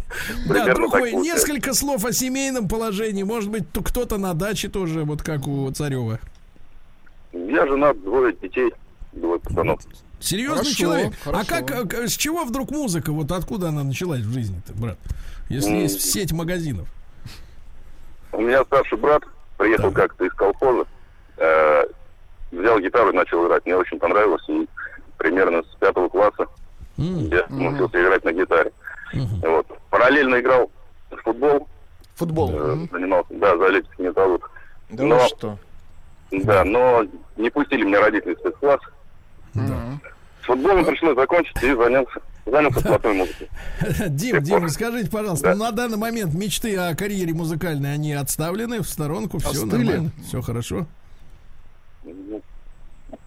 Да, 0.47 0.75
друг 0.75 0.92
мой, 0.99 1.12
несколько 1.12 1.75
слов 1.75 2.04
о 2.04 2.12
семейном 2.12 2.69
положении. 2.69 3.23
Может 3.23 3.50
быть, 3.50 3.71
то 3.73 4.01
кто-то 4.02 4.18
на 4.21 4.35
даче 4.35 4.68
тоже, 4.68 5.04
вот 5.04 5.23
как 5.23 5.47
у 5.47 5.71
Царева. 5.71 6.18
Я 7.32 7.66
женат, 7.68 8.02
двое 8.02 8.35
детей, 8.35 8.73
двое 9.12 9.38
пацанов. 9.38 9.80
Серьезный 10.18 10.56
Хорошо, 10.64 10.75
человек. 10.76 11.12
А 11.25 11.30
хорошо. 11.44 11.66
как, 11.66 11.94
э, 11.94 12.09
с 12.09 12.12
чего 12.16 12.44
вдруг 12.44 12.73
музыка? 12.73 13.12
Вот 13.12 13.30
откуда 13.30 13.68
она 13.68 13.85
началась 13.85 14.21
в 14.23 14.32
жизни-то, 14.32 14.73
брат? 14.75 14.99
Если 15.49 15.71
М. 15.71 15.78
есть 15.82 16.00
сеть 16.00 16.32
магазинов. 16.32 16.88
У 18.32 18.40
меня 18.40 18.64
старший 18.64 18.99
брат 18.99 19.23
приехал 19.56 19.92
Так. 19.92 19.94
как-то 20.11 20.25
из 20.25 20.32
колхоза, 20.32 20.85
э, 21.37 21.85
взял 22.50 22.80
гитару 22.80 23.11
и 23.11 23.14
начал 23.14 23.47
играть. 23.47 23.64
Мне 23.64 23.76
очень 23.76 24.00
понравилось. 24.00 24.42
И 24.49 24.66
примерно 25.16 25.62
с 25.62 25.76
пятого 25.78 26.09
класса 26.09 26.47
М. 26.99 27.28
я 27.28 27.47
научился 27.50 28.02
играть 28.02 28.25
на 28.25 28.32
гитаре. 28.32 28.73
Вот. 29.42 29.66
Параллельно 29.90 30.40
играл 30.40 30.71
в 31.11 31.16
футбол, 31.18 31.68
Футбол. 32.14 32.50
э, 32.54 32.87
занимался, 32.90 33.28
да, 33.35 33.57
за 33.57 33.69
Липецкий 33.69 34.04
металлург. 34.07 34.50
Да 34.90 35.04
Но- 35.04 35.28
что? 35.28 35.59
Да, 36.31 36.64
но 36.64 37.07
не 37.37 37.50
пустили 37.50 37.85
меня 37.85 38.00
родители 38.00 38.35
в 38.35 38.38
спецкласс. 38.38 38.81
С 39.54 40.45
футболом 40.47 40.85
пришлось 40.85 41.14
закончить 41.14 41.62
и 41.62 41.73
занялся, 41.75 42.19
занялся 42.47 42.81
плотной 42.81 43.12
музыкой. 43.14 43.49
Дим, 44.09 44.42
Дим, 44.42 44.69
скажите, 44.71 45.09
пожалуйста, 45.11 45.49
Да. 45.50 45.54
ну, 45.54 45.64
на 45.66 45.73
данный 45.73 45.99
момент 45.99 46.35
мечты 46.35 46.76
о 46.76 46.95
карьере 46.97 47.33
музыкальной, 47.33 47.92
они 47.95 48.12
отставлены 48.14 48.81
в 48.83 48.88
сторонку, 48.88 49.38
все 49.38 49.50
Остыли? 49.50 49.71
нормально, 49.85 50.11
все 50.26 50.40
хорошо. 50.40 50.87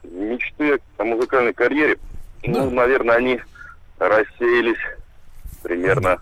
Мечты 0.03 0.79
о 0.97 1.03
музыкальной 1.03 1.53
карьере, 1.53 1.97
ну, 2.43 2.69
наверное, 2.69 3.15
они 3.15 3.39
рассеялись 3.99 4.77
примерно. 5.63 6.19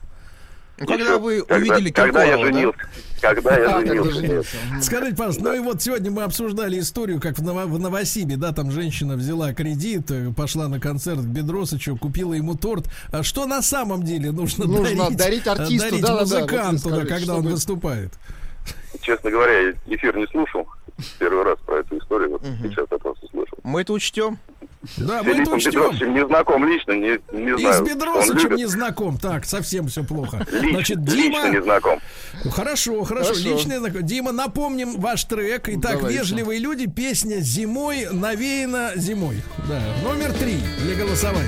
Ну, 0.79 0.85
когда 0.87 1.17
вы 1.19 1.41
когда- 1.43 1.55
увидели 1.55 1.91
Когда 1.91 2.23
я 2.23 2.35
Киркорова, 2.37 2.51
да? 2.51 2.57
женился. 2.57 2.79
Когда 3.21 3.57
я 3.57 3.65
А, 3.69 3.73
когда 3.73 3.87
женился. 3.93 4.11
нет. 4.21 4.29
женился. 4.29 4.57
Мгм. 4.71 4.81
Скажите, 4.81 5.15
пожалуйста, 5.15 5.43
ну 5.43 5.53
и 5.53 5.59
вот 5.59 5.81
сегодня 5.81 6.11
мы 6.11 6.23
обсуждали 6.23 6.79
историю, 6.79 7.21
как 7.21 7.37
в, 7.37 7.43
Ново- 7.43 7.65
в 7.67 7.79
Новосибе, 7.79 8.37
да, 8.37 8.51
там 8.53 8.71
женщина 8.71 9.15
взяла 9.15 9.53
кредит, 9.53 10.09
э, 10.11 10.31
пошла 10.35 10.67
на 10.67 10.79
концерт 10.79 11.19
к 11.19 11.25
Бедросычу, 11.25 11.95
купила 11.97 12.33
ему 12.33 12.55
торт. 12.55 12.85
А 13.11 13.21
что 13.23 13.45
на 13.45 13.61
самом 13.61 14.03
деле 14.03 14.31
нужно, 14.31 14.65
Нужно 14.65 15.05
дарить, 15.05 15.17
дарить 15.17 15.47
э, 15.47 15.51
артисту, 15.51 15.89
дарить 16.01 16.09
музыканту, 16.09 16.89
да, 16.89 17.05
когда 17.05 17.35
он 17.35 17.47
выступает? 17.47 18.11
Честно 19.01 19.29
говоря, 19.31 19.59
я 19.59 19.73
эфир 19.95 20.15
не 20.17 20.27
слушал. 20.27 20.67
Первый 21.19 21.43
раз 21.43 21.57
про 21.65 21.79
эту 21.79 21.97
историю. 21.97 22.31
Вот 22.31 22.41
сейчас 22.61 22.85
я 22.91 22.97
просто 22.97 23.27
слышал. 23.31 23.57
Мы 23.63 23.81
это 23.81 23.93
учтем. 23.93 24.37
Да, 24.97 25.21
С 25.21 25.25
мы 25.25 25.31
это 25.31 25.51
учтем. 25.51 25.71
Бедросовичем 25.71 26.13
не 26.13 26.25
знаком 26.27 26.65
лично, 26.67 26.91
не, 26.91 27.19
не 27.41 27.51
И 27.53 27.59
знаю. 27.61 27.73
с 27.75 27.79
он 27.79 27.85
Бедросычем 27.87 28.35
любит. 28.43 28.57
не 28.57 28.65
знаком. 28.65 29.17
Так, 29.17 29.45
совсем 29.45 29.87
все 29.87 30.03
плохо. 30.03 30.45
Лично, 30.51 30.69
Значит, 30.71 30.97
лично 30.97 31.21
Дима... 31.41 31.49
не 31.49 31.61
знаком. 31.61 31.99
Ну, 32.43 32.51
Хорошо, 32.51 33.03
хорошо, 33.03 33.29
Хорошо. 33.33 33.49
личный 33.55 33.77
знаком. 33.77 34.03
Дима, 34.05 34.31
напомним 34.33 34.99
ваш 34.99 35.23
трек. 35.23 35.69
Итак, 35.69 35.93
Давайте. 35.99 36.17
вежливые 36.19 36.59
люди, 36.59 36.87
песня 36.87 37.37
зимой 37.39 38.07
навеяна 38.11 38.91
зимой. 38.95 39.41
Да, 39.69 39.81
номер 40.03 40.33
три 40.33 40.57
для 40.79 40.95
голосования. 40.95 41.47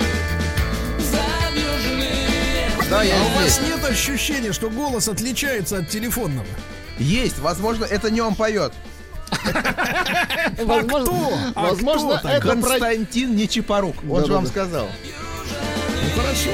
Да, 2.90 3.02
я 3.04 3.16
А 3.20 3.26
у 3.26 3.30
вас 3.42 3.58
здесь. 3.58 3.68
нет 3.68 3.84
ощущения, 3.84 4.54
что 4.54 4.70
голос 4.70 5.08
отличается 5.10 5.80
от 5.80 5.90
телефонного? 5.90 6.46
Есть. 7.00 7.40
Возможно, 7.40 7.84
это 7.84 8.12
не 8.12 8.22
он 8.22 8.36
поет. 8.36 8.72
Возможно, 10.66 11.06
кто? 11.06 11.38
А 11.56 11.62
возможно 11.70 12.22
это. 12.24 12.40
Константин 12.48 13.36
Нечипорук. 13.36 13.96
Он 14.10 14.26
же 14.26 14.34
вам 14.34 14.46
сказал. 14.48 14.88
Ну 14.88 16.22
хорошо. 16.22 16.52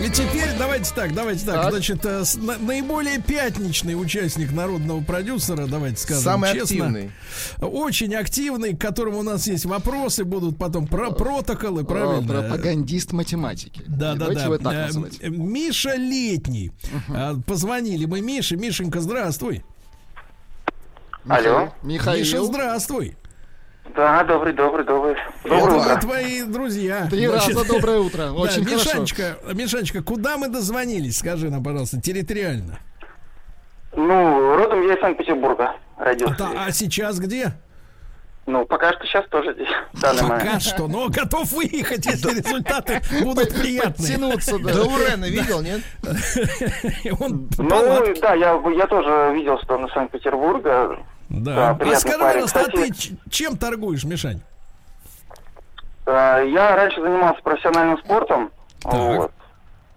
И 0.00 0.08
теперь 0.10 0.48
давайте 0.58 0.92
так, 0.94 1.14
давайте 1.14 1.44
так. 1.46 1.54
Так. 1.62 1.70
Значит, 1.70 2.04
э, 2.04 2.24
с- 2.24 2.34
на- 2.34 2.58
наиболее 2.58 3.20
пятничный 3.20 3.94
участник 3.94 4.50
народного 4.50 5.00
продюсера, 5.00 5.66
давайте 5.66 5.98
скажем 5.98 6.22
Самый 6.24 6.52
честно. 6.52 6.62
активный. 6.86 7.10
Очень 7.60 8.14
активный, 8.16 8.74
к 8.74 8.80
которому 8.80 9.18
у 9.18 9.22
нас 9.22 9.46
есть 9.46 9.64
вопросы, 9.64 10.24
будут 10.24 10.58
потом 10.58 10.88
про 10.88 11.12
протоколы, 11.12 11.82
Э, 11.82 11.84
правильно? 11.84 12.26
Пропагандист 12.26 13.12
математики. 13.12 13.80
Да, 13.86 14.14
да, 14.14 14.28
да. 14.30 14.88
Э, 14.88 14.90
э, 15.20 15.28
Миша 15.28 15.94
Летний. 15.94 16.72
А, 17.08 17.36
Позвонили 17.46 18.06
мы 18.06 18.22
Мише. 18.22 18.56
Мишенька, 18.56 19.00
здравствуй. 19.00 19.62
Алло. 21.28 21.72
Михаил. 21.82 22.18
Миша, 22.18 22.42
здравствуй. 22.42 23.16
Да, 23.94 24.24
добрый, 24.24 24.54
добрый, 24.54 24.84
добрый. 24.84 25.16
Это 25.44 25.48
Доброе 25.48 25.80
утро. 25.80 25.96
твои 26.00 26.42
друзья. 26.42 27.06
Три 27.10 27.26
Значит, 27.26 27.56
раза 27.56 27.68
доброе 27.68 27.98
утро. 27.98 28.18
да, 28.26 28.32
Очень 28.32 28.64
хорошо. 28.64 28.90
Мишанечка, 28.90 29.36
Мишанечка, 29.52 30.02
куда 30.02 30.38
мы 30.38 30.48
дозвонились? 30.48 31.18
Скажи 31.18 31.50
нам, 31.50 31.62
пожалуйста, 31.62 32.00
территориально. 32.00 32.78
Ну, 33.94 34.56
родом 34.56 34.86
я 34.86 34.94
из 34.94 35.00
Санкт-Петербурга 35.00 35.76
родился. 35.98 36.36
Да, 36.38 36.50
а 36.66 36.72
сейчас 36.72 37.18
где? 37.18 37.52
Ну, 38.46 38.64
пока 38.64 38.92
что 38.94 39.06
сейчас 39.06 39.28
тоже 39.28 39.52
здесь. 39.54 39.68
Пока 40.00 40.26
момент. 40.26 40.62
что, 40.62 40.88
но 40.88 41.08
готов 41.08 41.52
выехать, 41.52 42.06
если 42.06 42.30
результаты 42.40 43.00
будут 43.22 43.50
приятные. 43.54 43.92
Подтянуться, 43.92 44.58
да. 44.58 44.72
Да 44.74 44.82
Урена 44.82 45.26
видел, 45.26 45.60
нет? 45.60 45.82
Ну, 47.58 48.14
да, 48.20 48.34
я, 48.34 48.60
я 48.74 48.86
тоже 48.86 49.32
видел, 49.34 49.58
что 49.62 49.74
он 49.74 49.86
из 49.86 49.92
Санкт-Петербурга. 49.92 50.98
Да. 51.32 51.74
да, 51.74 51.92
А 51.92 51.94
скажи, 51.96 52.18
парень. 52.18 52.32
пожалуйста, 52.42 52.60
а 52.60 52.64
ты 52.70 52.90
чем 53.30 53.56
торгуешь, 53.56 54.04
Мишань? 54.04 54.40
Э, 56.06 56.44
Я 56.46 56.76
раньше 56.76 57.00
занимался 57.00 57.40
профессиональным 57.42 57.98
спортом. 57.98 58.50
Так. 58.82 58.92
Вот. 58.92 59.32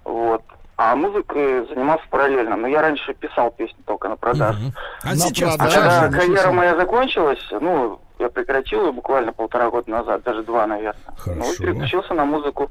Вот. 0.05 0.41
А 0.77 0.95
музыкой 0.95 1.67
занимался 1.67 2.03
параллельно. 2.09 2.55
Но 2.55 2.67
я 2.67 2.81
раньше 2.81 3.13
писал 3.13 3.51
песни 3.51 3.77
только 3.85 4.07
на 4.09 4.15
продажу. 4.17 4.59
Мгм. 4.59 4.73
А 5.03 5.07
На 5.09 5.15
сейчас 5.15 5.55
продажу. 5.57 5.79
А 5.81 6.01
когда 6.01 6.17
карьера 6.19 6.51
моя 6.51 6.75
закончилась, 6.75 7.39
ну, 7.51 7.99
я 8.19 8.29
прекратил 8.29 8.85
ее 8.85 8.91
буквально 8.91 9.33
полтора 9.33 9.69
года 9.69 9.89
назад, 9.89 10.23
даже 10.23 10.43
два, 10.43 10.67
наверное. 10.67 11.01
Хорошо. 11.17 11.39
Ну, 11.43 11.53
и 11.53 11.57
переключился 11.57 12.13
на 12.13 12.25
музыку. 12.25 12.69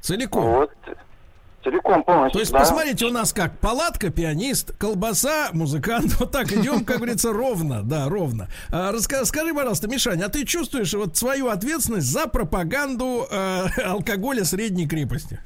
Целиком. 0.00 0.42
Вот. 0.44 0.70
Целиком, 1.62 2.02
полностью. 2.04 2.32
То 2.32 2.38
есть, 2.40 2.52
да. 2.52 2.60
посмотрите, 2.60 3.04
у 3.04 3.10
нас 3.10 3.32
как 3.32 3.58
палатка, 3.58 4.10
пианист, 4.10 4.72
колбаса, 4.78 5.50
музыкант. 5.52 6.16
Вот 6.20 6.32
так 6.32 6.52
идем, 6.52 6.84
как 6.84 6.98
говорится, 6.98 7.32
ровно. 7.32 7.82
Да, 7.82 8.08
ровно. 8.08 8.48
А, 8.70 8.92
раска- 8.92 9.24
скажи, 9.24 9.52
пожалуйста, 9.52 9.88
Мишаня, 9.88 10.26
а 10.26 10.28
ты 10.28 10.44
чувствуешь 10.44 10.92
вот 10.94 11.16
свою 11.16 11.48
ответственность 11.48 12.06
за 12.06 12.26
пропаганду 12.26 13.26
э, 13.30 13.66
алкоголя 13.84 14.44
средней 14.44 14.86
крепости? 14.88 15.40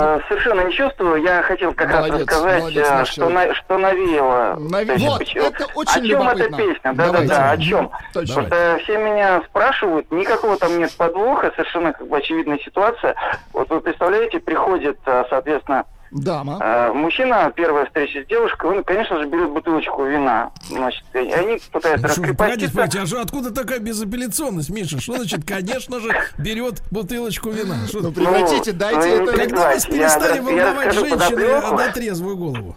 Э, 0.00 0.20
Совершенно 0.28 0.60
не 0.62 0.72
чувствую. 0.72 1.22
Я 1.22 1.42
хотел 1.42 1.72
как 1.74 1.88
раз 1.90 2.06
Молодец, 2.06 2.20
рассказать, 2.28 2.60
молодец, 2.60 2.86
э, 2.88 2.94
наш 2.94 3.08
что, 3.10 3.28
на- 3.28 3.54
что 3.54 3.78
навеяло. 3.78 4.58
Есть, 4.92 5.04
Вот, 5.08 5.18
почему- 5.18 5.44
это 5.44 5.66
очень 5.74 5.90
О 5.90 6.06
чем 6.06 6.28
эта 6.28 6.38
любопытно. 6.38 6.56
песня? 6.56 6.92
Давайте. 6.94 7.28
Да-да-да, 7.28 7.50
о 7.50 7.58
чем? 7.58 7.90
Точно. 8.14 8.42
Потому 8.42 8.46
что 8.46 8.78
все 8.84 8.98
меня 8.98 9.42
спрашивают, 9.48 10.10
никакого 10.12 10.56
там 10.56 10.78
нет 10.78 10.92
подвоха, 10.96 11.50
совершенно 11.56 11.92
как 11.92 12.06
бы 12.06 12.16
очевидная 12.16 12.58
ситуация. 12.58 13.14
Вот 13.52 13.68
вы 13.70 13.80
представляете, 13.80 14.38
приходит, 14.38 14.98
э, 15.06 15.24
соответственно, 15.30 15.84
Дама. 16.10 16.58
э, 16.60 16.92
мужчина, 16.92 17.52
первая 17.54 17.86
встреча 17.86 18.22
с 18.22 18.26
девушкой, 18.26 18.70
он, 18.70 18.84
конечно 18.84 19.18
же, 19.18 19.26
берет 19.26 19.50
бутылочку 19.50 20.04
вина. 20.04 20.50
Значит, 20.68 21.04
и 21.14 21.18
они 21.18 21.60
пытаются 21.70 22.08
раскрепоститься. 22.08 22.72
погодите, 22.74 23.00
а 23.00 23.06
же 23.06 23.18
откуда 23.20 23.52
такая 23.54 23.78
безапелляционность, 23.78 24.70
Миша? 24.70 25.00
Что 25.00 25.14
значит, 25.16 25.40
конечно 25.46 26.00
же, 26.00 26.10
берет 26.38 26.82
бутылочку 26.90 27.50
вина? 27.50 27.86
Что- 27.88 28.00
Ну, 28.00 28.12
прекратите, 28.12 28.72
ну, 28.72 28.78
дайте 28.78 29.16
ну, 29.16 29.22
это. 29.24 29.32
Когда 29.38 29.56
вас 29.56 29.84
я- 29.86 29.92
перестали 29.92 30.36
я 30.36 30.42
волновать 30.42 30.86
расскажу 30.88 31.18
женщины 31.18 31.76
на 31.76 31.92
трезвую 31.92 32.36
голову? 32.36 32.76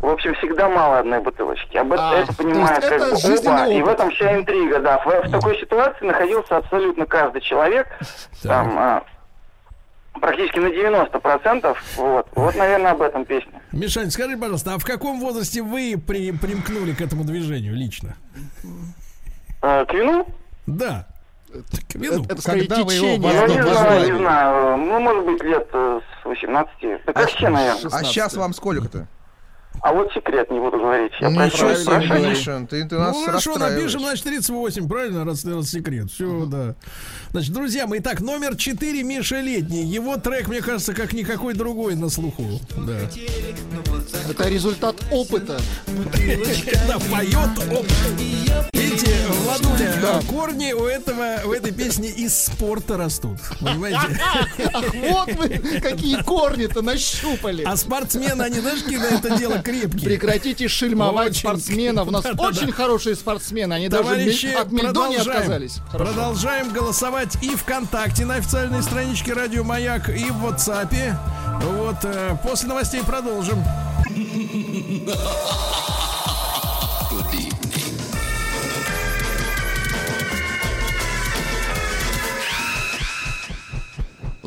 В 0.00 0.08
общем, 0.08 0.34
всегда 0.34 0.68
мало 0.68 0.98
одной 1.00 1.20
бутылочки. 1.20 1.76
Об 1.76 1.92
этом 1.92 2.04
А, 2.10 2.14
это 2.16 2.34
понимают 2.34 2.84
как 2.84 2.92
это 2.92 3.06
бы 3.06 3.50
оба. 3.50 3.72
И 3.72 3.82
в 3.82 3.88
этом 3.88 4.10
вся 4.10 4.34
интрига, 4.36 4.78
да. 4.80 4.98
В, 4.98 5.06
в 5.06 5.30
такой 5.30 5.58
ситуации 5.58 6.04
находился 6.04 6.58
абсолютно 6.58 7.06
каждый 7.06 7.40
человек. 7.40 7.88
Там 8.42 8.78
а, 8.78 9.02
практически 10.20 10.58
на 10.58 10.68
90%. 10.68 11.76
Вот. 11.96 12.26
Вот, 12.34 12.54
наверное, 12.56 12.92
об 12.92 13.02
этом 13.02 13.24
песня. 13.24 13.60
Мишань, 13.72 14.10
скажи, 14.10 14.36
пожалуйста, 14.36 14.74
а 14.74 14.78
в 14.78 14.84
каком 14.84 15.20
возрасте 15.20 15.62
вы 15.62 15.96
при, 16.04 16.32
примкнули 16.32 16.92
к 16.92 17.00
этому 17.00 17.24
движению 17.24 17.74
лично? 17.74 18.16
Э, 19.62 19.84
к 19.84 19.92
вину? 19.92 20.26
Да. 20.66 21.06
К 21.88 21.94
вину. 21.94 22.24
Это, 22.24 22.34
это 22.34 22.42
Когда 22.42 22.84
вы 22.84 22.94
его. 22.94 23.16
Ну, 23.16 23.46
не 23.46 23.62
знаю, 23.62 24.12
не 24.12 24.18
знаю. 24.18 24.76
Ну, 24.76 25.00
может 25.00 25.24
быть, 25.24 25.42
лет 25.42 25.68
э, 25.72 26.00
с 26.22 26.24
18. 26.24 27.04
Так 27.04 27.16
вообще, 27.16 27.48
наверное. 27.48 27.78
А 27.78 27.82
16. 27.82 28.06
сейчас 28.06 28.34
вам 28.36 28.52
сколько-то? 28.52 29.06
А 29.82 29.92
вот 29.92 30.12
секрет 30.12 30.50
не 30.50 30.58
буду 30.58 30.78
говорить. 30.78 31.12
Я 31.20 31.28
Ничего 31.28 31.74
себе. 31.74 32.28
Миша, 32.28 32.66
ты, 32.68 32.84
ты 32.88 32.98
нас 32.98 33.14
Ну 33.14 33.24
хорошо, 33.24 33.56
напишем, 33.56 34.00
значит, 34.00 34.24
38, 34.24 34.88
правильно, 34.88 35.24
раз, 35.24 35.44
раз 35.44 35.70
секрет. 35.70 36.10
Все, 36.10 36.46
да. 36.46 36.74
Значит, 37.30 37.52
друзья 37.52 37.86
мои, 37.86 38.00
так, 38.00 38.20
номер 38.20 38.56
4 38.56 39.02
Миша 39.02 39.40
Летний. 39.40 39.84
Его 39.84 40.16
трек, 40.16 40.48
мне 40.48 40.60
кажется, 40.60 40.94
как 40.94 41.12
никакой 41.12 41.54
другой 41.54 41.94
на 41.94 42.08
слуху. 42.08 42.44
Да. 42.76 42.98
Это 44.30 44.48
результат 44.48 44.96
опыта. 45.10 45.58
Да, 46.86 46.98
поет 46.98 47.50
опыт. 47.72 48.75
Видите, 48.96 49.26
Владуля, 49.42 50.22
корни 50.28 50.72
у 50.72 50.84
этого, 50.86 51.40
у 51.44 51.52
этой 51.52 51.72
песни 51.72 52.08
из 52.08 52.34
спорта 52.46 52.96
растут. 52.96 53.38
Понимаете? 53.60 53.98
Ах, 54.72 54.94
вот 54.94 55.32
вы 55.34 55.80
какие 55.80 56.22
корни-то 56.22 56.80
нащупали. 56.82 57.62
А 57.64 57.76
спортсмены, 57.76 58.42
они, 58.42 58.60
знаешь, 58.60 58.82
какие 58.82 58.98
на 58.98 59.06
это 59.06 59.36
дело 59.36 59.58
крепкие. 59.58 60.04
Прекратите 60.08 60.68
шельмовать 60.68 61.30
Очень. 61.32 61.40
спортсменов. 61.40 62.08
У 62.08 62.10
нас 62.10 62.22
Да-да-да. 62.24 62.48
очень 62.48 62.72
хорошие 62.72 63.16
спортсмены. 63.16 63.74
Они 63.74 63.88
даже 63.88 64.02
Товарищи, 64.04 64.46
мель- 64.46 64.56
от 64.56 64.70
продолжаем. 64.70 65.20
отказались. 65.30 65.78
Хорошо. 65.90 66.12
Продолжаем 66.12 66.72
голосовать 66.72 67.36
и 67.42 67.50
ВКонтакте 67.54 68.24
на 68.24 68.36
официальной 68.36 68.82
страничке 68.82 69.32
Радио 69.34 69.62
Маяк, 69.64 70.08
и 70.08 70.30
в 70.30 70.46
WhatsApp. 70.46 70.86
Вот, 71.62 71.96
э, 72.04 72.36
после 72.42 72.68
новостей 72.68 73.02
продолжим. 73.02 73.62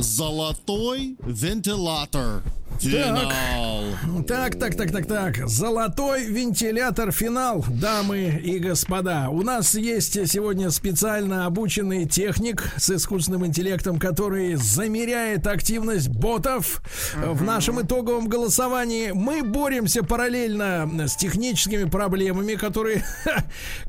Золотой 0.02 1.18
вентилятор. 1.20 2.42
Финал. 2.80 3.84
Так, 4.28 4.58
так, 4.58 4.76
так, 4.76 4.92
так, 4.92 5.06
так. 5.06 5.50
Золотой 5.50 6.26
вентилятор 6.26 7.12
финал, 7.12 7.66
дамы 7.68 8.42
и 8.44 8.60
господа. 8.60 9.30
У 9.30 9.42
нас 9.42 9.76
есть 9.76 10.30
сегодня 10.30 10.70
специально 10.72 11.46
обученный 11.46 12.06
техник 12.06 12.72
с 12.78 12.90
искусственным 12.90 13.46
интеллектом, 13.46 14.00
который 14.00 14.56
замеряет 14.56 15.48
активность 15.48 16.10
ботов 16.10 16.82
в 17.16 17.44
нашем 17.44 17.82
итоговом 17.82 18.28
голосовании. 18.28 19.12
Мы 19.12 19.44
боремся 19.44 20.04
параллельно 20.04 20.90
с 21.08 21.16
техническими 21.16 21.84
проблемами, 21.86 22.56
которые 22.56 23.04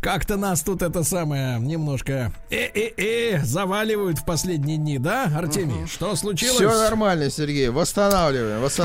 как-то 0.01 0.37
нас 0.37 0.63
тут 0.63 0.83
это 0.83 1.05
самое 1.05 1.61
немножко 1.61 2.33
э-э-э 2.51 3.45
заваливают 3.45 4.19
в 4.19 4.25
последние 4.25 4.79
дни, 4.79 4.99
да, 4.99 5.31
Артемий? 5.37 5.87
Что 5.87 6.17
случилось? 6.17 6.57
Все 6.57 6.69
нормально, 6.69 7.31
Сергей. 7.31 7.69
Восстанавливаем, 7.69 8.61
восстанавливаем. 8.61 8.80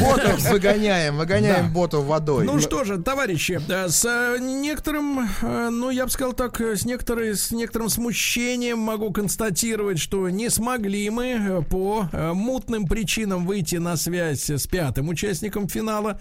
Ботов 0.00 0.50
выгоняем, 0.50 1.16
выгоняем 1.16 1.66
Да. 1.66 1.72
ботов 1.72 2.04
водой. 2.04 2.44
Ну 2.44 2.58
что 2.60 2.84
же, 2.84 2.98
товарищи, 2.98 3.60
э, 3.68 3.88
с 3.88 4.04
э, 4.04 4.38
некоторым, 4.40 5.28
э, 5.42 5.68
ну 5.70 5.90
я 5.90 6.04
бы 6.04 6.10
сказал 6.10 6.32
так, 6.32 6.60
с, 6.60 6.84
некоторой, 6.84 7.34
с 7.34 7.50
некоторым 7.50 7.88
смущением 7.88 8.78
могу 8.78 9.12
констатировать, 9.12 9.98
что 9.98 10.28
не 10.28 10.48
смогли 10.50 11.08
мы 11.10 11.64
по 11.68 12.08
мутным 12.12 12.86
причинам 12.86 13.46
выйти 13.46 13.76
на 13.76 13.96
связь 13.96 14.48
с 14.50 14.66
пятым 14.66 15.08
участником 15.08 15.68
финала. 15.68 16.20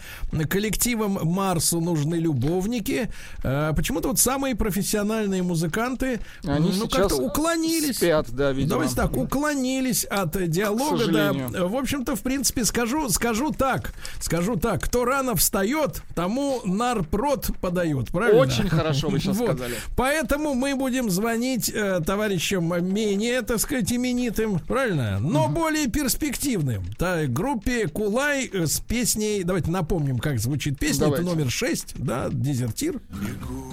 Коллективом 0.49 1.19
Марсу 1.23 1.79
нужны 1.79 2.15
любовники. 2.15 3.09
Почему-то 3.41 4.09
вот 4.09 4.19
самые 4.19 4.55
профессиональные 4.55 5.43
музыканты 5.43 6.19
Они 6.43 6.71
ну, 6.77 6.87
как-то 6.87 7.15
уклонились. 7.15 7.97
спят, 7.97 8.27
да, 8.31 8.51
видимо. 8.51 8.69
Давайте 8.71 8.95
так, 8.95 9.15
уклонились 9.17 10.05
от 10.05 10.49
диалога, 10.49 11.07
да. 11.07 11.33
В 11.67 11.75
общем-то, 11.75 12.15
в 12.15 12.21
принципе, 12.21 12.63
скажу, 12.79 13.09
скажу 13.09 13.51
так, 13.51 13.93
скажу 14.19 14.55
так, 14.55 14.81
кто 14.83 15.03
рано 15.03 15.35
встает, 15.35 16.01
тому 16.15 16.61
нарпрод 16.63 17.49
подает, 17.59 18.07
правильно? 18.07 18.39
Очень 18.39 18.69
хорошо 18.69 19.09
вы 19.09 19.19
сейчас 19.19 19.37
Вот. 19.39 19.51
сказали. 19.51 19.75
Поэтому 19.97 20.53
мы 20.53 20.75
будем 20.75 21.09
звонить 21.09 21.69
э, 21.73 21.99
товарищам 22.05 22.71
менее, 22.93 23.41
так 23.41 23.59
сказать, 23.59 23.91
именитым, 23.91 24.59
правильно? 24.59 25.19
Но 25.19 25.49
более 25.49 25.87
перспективным. 25.87 26.85
Да, 26.97 27.25
группе 27.27 27.87
Кулай 27.87 28.49
с 28.53 28.79
песней, 28.79 29.43
давайте 29.43 29.71
напомним, 29.71 30.19
как 30.19 30.39
звучит 30.39 30.79
песня, 30.79 31.05
Давайте. 31.05 31.25
это 31.25 31.35
номер 31.35 31.51
6, 31.51 31.95
да, 31.97 32.29
Дезертир. 32.31 32.99
Бегу, 33.09 33.68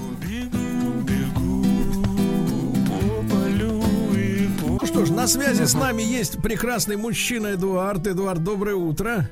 ж, 5.07 5.11
на 5.13 5.27
связи 5.27 5.65
с 5.65 5.75
нами 5.75 6.03
есть 6.03 6.43
прекрасный 6.43 6.97
мужчина 6.97 7.55
Эдуард. 7.55 8.07
Эдуард, 8.07 8.43
доброе 8.43 8.75
утро. 8.75 9.29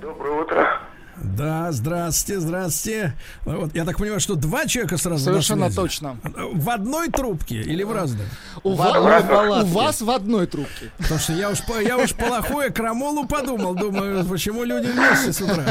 Доброе 0.00 0.42
утро. 0.42 0.81
Да, 1.22 1.70
здравствуйте, 1.70 2.40
здравствуйте. 2.40 3.12
Вот, 3.44 3.74
я 3.74 3.84
так 3.84 3.96
понимаю, 3.96 4.18
что 4.20 4.34
два 4.34 4.66
человека 4.66 4.96
сразу 4.96 5.24
Совершенно 5.24 5.70
точно. 5.70 6.16
В 6.52 6.68
одной 6.70 7.08
трубке 7.10 7.56
или 7.60 7.82
в 7.84 7.92
разных? 7.92 8.26
У, 8.64 8.72
В 8.74 8.76
ва- 8.76 9.16
одной 9.16 9.62
у- 9.62 9.66
вас 9.66 10.00
в 10.00 10.10
одной 10.10 10.46
трубке. 10.46 10.90
Потому 10.98 11.20
что 11.20 11.32
я 11.32 11.50
уж, 11.50 11.58
я 11.84 11.96
уж 11.96 12.12
плохое 12.14 12.70
крамолу 12.70 13.26
подумал. 13.26 13.74
Думаю, 13.74 14.24
почему 14.24 14.64
люди 14.64 14.88
вместе 14.88 15.32
с 15.32 15.40
утра? 15.40 15.64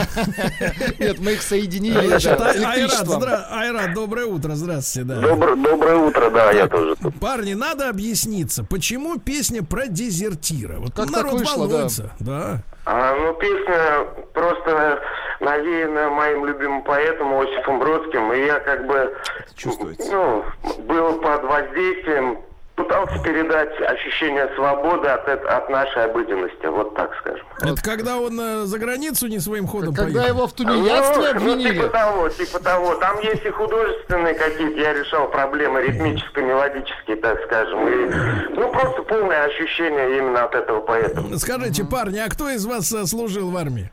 Нет, 1.00 1.20
мы 1.20 1.34
их 1.34 1.42
соединили 1.42 2.08
Значит, 2.08 2.38
да, 2.40 2.46
Ай- 2.52 2.64
Айрат, 2.64 3.08
здра- 3.08 3.46
Айрат, 3.52 3.94
доброе 3.94 4.26
утро, 4.28 4.56
здравствуйте. 4.56 5.08
Да. 5.08 5.22
Добр- 5.22 5.62
доброе 5.62 5.96
утро, 5.98 6.30
да, 6.30 6.52
я 6.52 6.68
тоже 6.68 6.96
тут. 6.96 7.20
Парни, 7.20 7.54
надо 7.54 7.90
объясниться, 7.90 8.64
почему 8.64 9.20
песня 9.20 9.64
про 9.64 9.88
дезертира? 9.88 10.78
Вот 10.80 10.94
Как 10.96 11.10
народ 11.12 11.32
так 11.32 11.40
вышло, 11.42 11.68
да. 11.68 11.74
волнуется. 11.74 12.12
Да. 12.20 12.64
А, 12.86 13.16
ну, 13.16 13.34
песня 13.36 14.06
просто 14.34 15.00
навеяна 15.42 16.10
моим 16.10 16.46
любимым 16.46 16.82
поэтом 16.84 17.34
Осипом 17.40 17.80
Бродским, 17.80 18.32
и 18.34 18.46
я 18.46 18.60
как 18.60 18.86
бы, 18.86 19.14
чувствуется. 19.56 20.12
ну, 20.12 20.46
был 20.84 21.20
под 21.20 21.44
воздействием, 21.44 22.40
пытался 22.76 23.20
передать 23.22 23.70
ощущение 23.82 24.50
свободы 24.56 25.08
от, 25.08 25.28
от 25.28 25.70
нашей 25.70 26.06
обыденности, 26.06 26.66
вот 26.68 26.96
так 26.96 27.12
скажем. 27.20 27.46
Это 27.62 27.82
когда 27.84 28.18
он 28.18 28.40
э, 28.40 28.62
за 28.66 28.80
границу 28.80 29.28
не 29.28 29.40
своим 29.40 29.68
ходом 29.68 29.94
Когда 29.94 30.22
поехал? 30.22 30.38
его 30.38 30.48
в 30.48 30.54
тунеядстве 30.54 31.18
Ну, 31.18 31.40
ну, 31.42 31.52
обвинили. 31.52 31.74
типа 31.76 31.88
того, 31.90 32.30
типа 32.30 32.60
того. 32.64 32.96
Там 32.96 33.20
есть 33.20 33.46
и 33.46 33.50
художественные 33.50 34.34
какие-то, 34.34 34.80
я 34.80 34.94
решал 34.94 35.28
проблемы 35.30 35.82
ритмическо-мелодические, 35.82 37.18
так 37.18 37.40
скажем. 37.46 37.88
И, 37.88 38.56
ну, 38.56 38.72
просто 38.72 39.04
полное 39.04 39.44
ощущение 39.46 40.18
именно 40.18 40.46
от 40.46 40.56
этого 40.56 40.82
поэта. 40.82 41.24
Скажите, 41.38 41.84
парни, 41.84 42.18
а 42.20 42.30
кто 42.30 42.50
из 42.50 42.66
вас 42.66 42.92
э, 42.94 43.06
служил 43.06 43.52
в 43.52 43.58
армии? 43.58 43.92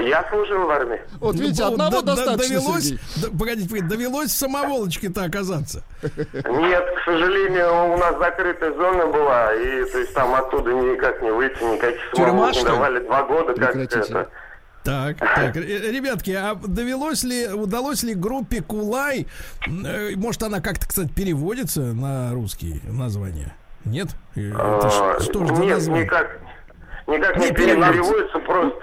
Я 0.00 0.26
служил 0.30 0.66
в 0.66 0.70
армии. 0.70 1.00
Вот 1.20 1.34
видите, 1.36 1.62
Ну, 1.64 1.72
одного 1.72 2.00
д- 2.00 2.06
д- 2.06 2.06
достаточно, 2.06 2.36
довелось, 2.56 2.92
погодите, 3.38 3.68
погодите, 3.68 3.82
довелось 3.88 4.30
в 4.30 4.36
самоволочке-то 4.36 5.24
оказаться. 5.24 5.82
Нет, 6.02 6.84
к 6.96 7.04
сожалению, 7.04 7.94
у 7.94 7.96
нас 7.96 8.18
закрытая 8.18 8.72
зона 8.74 9.06
была, 9.06 9.54
и 9.54 9.84
то 9.90 9.98
есть 9.98 10.14
там 10.14 10.34
оттуда 10.34 10.72
никак 10.72 11.22
не 11.22 11.30
выйти, 11.32 11.62
никаких 11.62 12.00
Тюрьма, 12.14 12.52
самоволок 12.52 12.56
не 12.56 12.64
давали 12.64 12.98
два 13.00 13.22
года, 13.24 13.54
как 13.54 13.76
это. 13.76 14.28
Так, 14.84 15.18
так, 15.18 15.56
э, 15.56 15.60
ребятки, 15.90 16.30
а 16.30 16.54
довелось 16.54 17.24
ли, 17.24 17.48
удалось 17.48 18.04
ли 18.04 18.14
группе 18.14 18.62
Кулай, 18.62 19.26
э, 19.66 20.10
может 20.14 20.44
она 20.44 20.60
как-то, 20.60 20.86
кстати, 20.86 21.08
переводится 21.08 21.80
на 21.80 22.32
русский 22.32 22.80
название? 22.84 23.52
Нет? 23.84 24.08
Э, 24.36 24.40
это 24.50 24.88
ж- 24.90 24.94
А, 25.00 25.20
что 25.20 25.44
ж 25.44 25.48
за 25.48 25.62
Нет, 25.62 25.74
название? 25.74 26.04
никак, 26.04 26.38
никак 27.08 27.36
Не 27.36 27.46
не 27.46 27.52
переводится, 27.52 28.38
просто. 28.38 28.78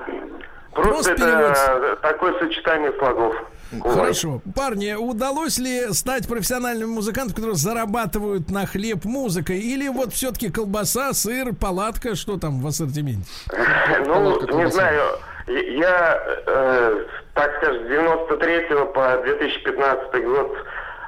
Просто 0.73 1.15
Просто 1.15 1.25
это 1.25 1.95
такое 2.01 2.39
сочетание 2.39 2.91
слогов. 2.99 3.35
Хорошо. 3.81 4.41
Парни, 4.55 4.93
удалось 4.93 5.57
ли 5.57 5.91
стать 5.93 6.27
профессиональными 6.27 6.89
музыкантами, 6.89 7.35
которые 7.35 7.55
зарабатывают 7.55 8.49
на 8.51 8.65
хлеб 8.65 9.03
музыкой? 9.05 9.59
Или 9.59 9.87
вот 9.87 10.13
все-таки 10.13 10.49
колбаса, 10.51 11.13
сыр, 11.13 11.53
палатка, 11.55 12.15
что 12.15 12.37
там 12.37 12.59
в 12.61 12.67
ассортименте? 12.67 13.25
Ну, 14.05 14.39
не 14.57 14.69
знаю, 14.69 15.01
я, 15.47 16.21
э, 16.45 17.05
так 17.33 17.51
скажем, 17.57 17.85
с 17.85 17.87
93 17.89 18.85
по 18.93 19.17
2015 19.23 20.23
год 20.25 20.57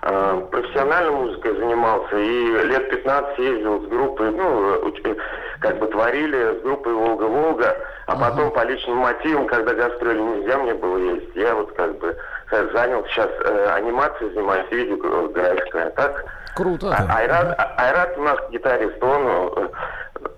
э, 0.01 0.47
профессиональной 0.51 1.11
музыкой 1.11 1.55
занимался 1.57 2.17
и 2.17 2.67
лет 2.67 2.89
15 2.89 3.39
ездил 3.39 3.81
с 3.83 3.87
группой, 3.87 4.31
ну, 4.31 4.75
уч- 4.87 5.17
как 5.59 5.79
бы 5.79 5.87
творили 5.87 6.59
с 6.59 6.63
группой 6.63 6.93
«Волга-Волга», 6.93 7.77
а 8.07 8.15
потом 8.15 8.51
по 8.51 8.63
личным 8.63 8.97
мотивам, 8.97 9.47
когда 9.47 9.73
гастроли 9.73 10.19
нельзя 10.19 10.57
мне 10.59 10.73
было 10.75 10.97
ездить, 10.97 11.35
я 11.35 11.55
вот 11.55 11.71
как 11.73 11.97
бы 11.97 12.15
э, 12.51 12.69
занял 12.73 13.03
сейчас 13.05 13.29
э, 13.39 13.67
анимацией, 13.73 14.33
занимаюсь 14.33 14.71
видеографикой, 14.71 15.87
а 15.87 15.89
так... 15.91 16.25
Круто. 16.55 16.95
А- 16.95 17.17
Айрат, 17.17 17.55
а- 17.57 17.73
Айрат 17.77 18.17
у 18.17 18.21
нас 18.21 18.37
гитарист, 18.51 19.01
он 19.03 19.27
э, 19.27 19.69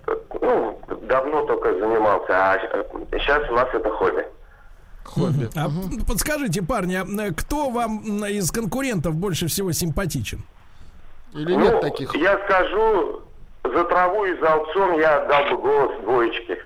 э, 0.06 0.16
ну, 0.40 0.80
давно 1.02 1.42
только 1.42 1.74
занимался, 1.74 2.32
а 2.32 2.58
сейчас 3.12 3.48
у 3.50 3.54
нас 3.54 3.68
это 3.72 3.90
хобби. 3.90 4.26
А 5.56 5.68
подскажите, 6.06 6.62
парни, 6.62 6.94
а, 6.94 7.04
э, 7.04 7.32
кто 7.32 7.70
вам 7.70 8.24
из 8.24 8.50
конкурентов 8.50 9.14
больше 9.14 9.46
всего 9.46 9.72
симпатичен? 9.72 10.42
Или 11.34 11.54
ну, 11.54 11.60
нет 11.60 11.80
таких? 11.80 12.14
Я 12.14 12.38
скажу, 12.46 13.22
за 13.64 13.84
траву 13.84 14.24
и 14.24 14.38
за 14.40 14.54
аукцион 14.54 14.98
я 14.98 15.22
отдал 15.22 15.44
бы 15.50 15.62
голос 15.62 16.00
двоечке. 16.02 16.58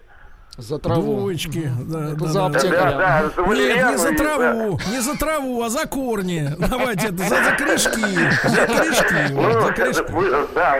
За 0.59 0.79
траву. 0.79 1.21
Двоечки. 1.21 1.73
Да, 1.88 2.11
Это 2.11 2.17
да, 2.17 2.27
за 2.27 2.35
да. 2.35 2.47
аптекаря. 2.47 2.91
Да, 2.91 3.33
да, 3.37 3.43
за 3.43 3.55
Нет, 3.55 3.91
не 3.91 3.97
за 3.97 4.12
траву, 4.15 4.81
не 4.91 5.01
за 5.01 5.17
траву, 5.19 5.62
а 5.62 5.71
за 5.71 5.87
корни. 5.87 6.55
Давайте, 6.59 7.07
это 7.07 7.17
за, 7.17 7.29
за 7.29 7.57
корешки. 7.59 8.49
За 8.49 8.67
корешки. 8.67 9.33
вот, 9.33 9.55
Ну, 9.55 9.61
за 9.62 9.73
корешки. 9.73 10.12
вы- 10.12 10.31
да, 10.55 10.77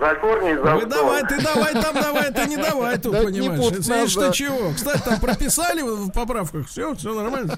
за 0.00 0.14
корни 0.16 0.54
за 0.56 0.74
Вы 0.74 0.86
давай, 0.86 1.22
ты 1.22 1.40
давай 1.40 1.72
там, 1.72 1.94
давай, 1.94 2.32
ты 2.32 2.46
не 2.48 2.56
давай 2.56 2.98
тут, 2.98 3.12
Да 3.12 3.20
не 3.20 3.40
понимаешь. 3.40 3.72
Это 3.72 3.76
нас, 3.76 3.88
видишь, 4.00 4.14
да. 4.16 4.28
ты 4.30 4.36
чего? 4.36 4.72
Кстати, 4.74 5.02
там 5.04 5.20
прописали 5.20 5.82
в 5.82 6.10
поправках. 6.10 6.66
Все, 6.68 6.92
все 6.96 7.14
нормально. 7.14 7.56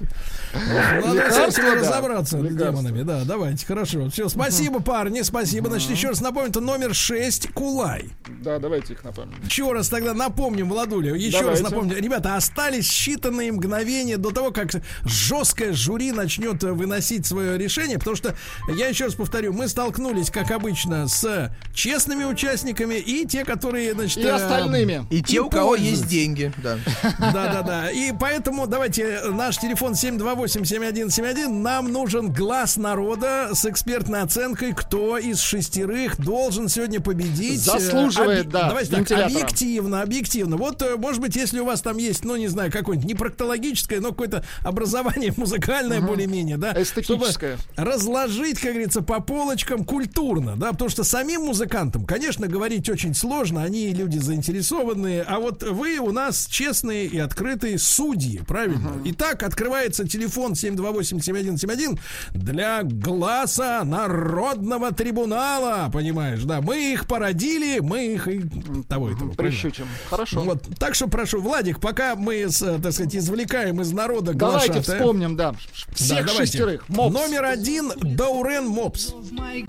Надо 0.53 1.31
с 1.31 1.57
этим 1.57 1.63
да. 1.63 1.75
разобраться 1.75 2.37
с 2.37 2.55
демонами. 2.55 3.01
Да, 3.01 3.23
давайте, 3.25 3.65
хорошо. 3.65 4.07
Все, 4.11 4.29
спасибо, 4.29 4.81
парни, 4.81 5.21
спасибо. 5.23 5.69
Значит, 5.69 5.89
еще 5.89 6.09
раз 6.09 6.21
напомню, 6.21 6.49
это 6.51 6.61
номер 6.61 6.93
6 6.93 7.51
Кулай. 7.53 8.11
Да, 8.43 8.59
давайте 8.59 8.93
их 8.93 9.03
напомним. 9.03 9.35
Еще 9.43 9.71
раз 9.71 9.89
тогда 9.89 10.13
напомним, 10.13 10.69
Владуля, 10.69 11.15
еще. 11.15 11.54
Раз 11.63 11.71
напомню. 11.71 11.95
Ребята, 12.01 12.35
остались 12.35 12.89
считанные 12.89 13.51
мгновения 13.51 14.17
до 14.17 14.31
того, 14.31 14.51
как 14.51 14.69
жесткое 15.03 15.73
жюри 15.73 16.11
начнет 16.11 16.61
выносить 16.63 17.25
свое 17.25 17.57
решение, 17.57 17.97
потому 17.97 18.15
что, 18.15 18.35
я 18.75 18.87
еще 18.87 19.05
раз 19.05 19.15
повторю, 19.15 19.53
мы 19.53 19.67
столкнулись, 19.67 20.29
как 20.29 20.51
обычно, 20.51 21.07
с 21.07 21.51
честными 21.73 22.23
участниками 22.23 22.95
и 22.95 23.25
те, 23.25 23.43
которые, 23.45 23.93
значит... 23.93 24.17
И 24.17 24.21
э, 24.21 24.31
остальными. 24.31 25.05
И 25.09 25.21
те, 25.21 25.39
у 25.41 25.49
кого 25.49 25.75
есть 25.75 26.07
деньги, 26.07 26.51
да. 26.63 26.77
Да, 27.19 27.53
да, 27.53 27.61
да. 27.61 27.91
И 27.91 28.11
поэтому 28.19 28.67
давайте 28.67 29.03
э, 29.03 29.29
наш 29.31 29.57
телефон 29.57 29.93
728-7171. 29.93 31.47
Нам 31.49 31.91
нужен 31.91 32.31
глаз 32.31 32.77
народа 32.77 33.49
с 33.53 33.65
экспертной 33.65 34.21
оценкой, 34.21 34.73
кто 34.73 35.17
из 35.17 35.39
шестерых 35.39 36.19
должен 36.19 36.69
сегодня 36.69 36.99
победить. 37.01 37.61
Э, 37.67 37.79
Заслуживает, 37.79 38.45
оби- 38.47 38.51
да, 38.51 38.67
Давайте 38.69 38.91
так, 38.91 39.11
объективно, 39.25 40.01
объективно. 40.01 40.57
Вот, 40.57 40.83
может 40.97 41.21
быть, 41.21 41.35
если 41.45 41.59
у 41.59 41.65
вас 41.65 41.81
там 41.81 41.97
есть, 41.97 42.25
ну, 42.25 42.35
не 42.35 42.47
знаю, 42.47 42.71
какое-нибудь 42.71 43.07
не 43.07 43.13
проктологическое, 43.13 43.99
но 43.99 44.09
какое-то 44.09 44.43
образование 44.61 45.31
музыкальное 45.37 46.01
более-менее, 46.01 46.57
да? 46.57 46.73
Эстетическое. 46.75 47.57
Чтобы 47.57 47.89
разложить, 47.91 48.59
как 48.59 48.71
говорится, 48.71 49.01
по 49.01 49.19
полочкам 49.21 49.85
культурно, 49.85 50.55
да, 50.55 50.71
потому 50.71 50.89
что 50.89 51.03
самим 51.03 51.41
музыкантам, 51.41 52.05
конечно, 52.05 52.47
говорить 52.47 52.89
очень 52.89 53.13
сложно, 53.13 53.63
они 53.63 53.93
люди 53.93 54.17
заинтересованные, 54.17 55.21
а 55.21 55.39
вот 55.39 55.61
вы 55.63 55.99
у 55.99 56.11
нас 56.11 56.47
честные 56.47 57.05
и 57.05 57.19
открытые 57.19 57.77
судьи, 57.77 58.41
правильно? 58.47 58.93
Итак, 59.05 59.43
открывается 59.43 60.07
телефон 60.07 60.53
728-7171 60.53 61.99
для 62.33 62.81
глаза 62.83 63.83
народного 63.83 64.91
трибунала, 64.91 65.89
понимаешь, 65.93 66.43
да, 66.43 66.61
мы 66.61 66.93
их 66.93 67.07
породили, 67.07 67.79
мы 67.79 68.13
их 68.13 68.27
и 68.27 68.41
того 68.89 69.11
и 69.11 69.13
того. 69.13 69.33
правильно? 69.33 69.35
Прищучим. 69.35 69.87
Хорошо. 70.09 70.41
Вот, 70.41 70.63
так 70.79 70.95
что 70.95 71.07
прошу, 71.07 71.34
Владик, 71.39 71.79
пока 71.79 72.15
мы, 72.15 72.35
э, 72.35 72.47
так 72.49 72.91
сказать, 72.91 73.15
извлекаем 73.15 73.81
из 73.81 73.91
народа 73.91 74.33
Давайте 74.33 74.73
глашатая. 74.73 74.97
вспомним, 74.99 75.35
да. 75.35 75.55
Всех 75.93 76.25
Да, 76.25 76.33
шестерых. 76.33 76.87
Мопс. 76.89 77.13
Номер 77.13 77.45
один 77.45 77.91
Даурен 78.01 78.67
Мопс. 78.67 79.13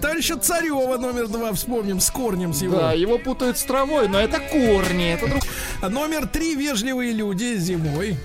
Товарища 0.00 0.37
Царева 0.37 0.96
номер 0.98 1.29
два 1.29 1.52
вспомним 1.52 2.00
с 2.00 2.11
корнем 2.11 2.52
с 2.52 2.62
его. 2.62 2.79
Да, 2.79 2.92
его 2.92 3.18
путают 3.18 3.59
с 3.59 3.62
травой, 3.62 4.09
но 4.09 4.18
это 4.18 4.38
корни, 4.40 5.12
это 5.12 5.29
друг... 5.29 5.42
Номер 5.83 6.26
три 6.26 6.55
Вежливые 6.55 7.12
люди 7.12 7.57
зимой. 7.57 8.16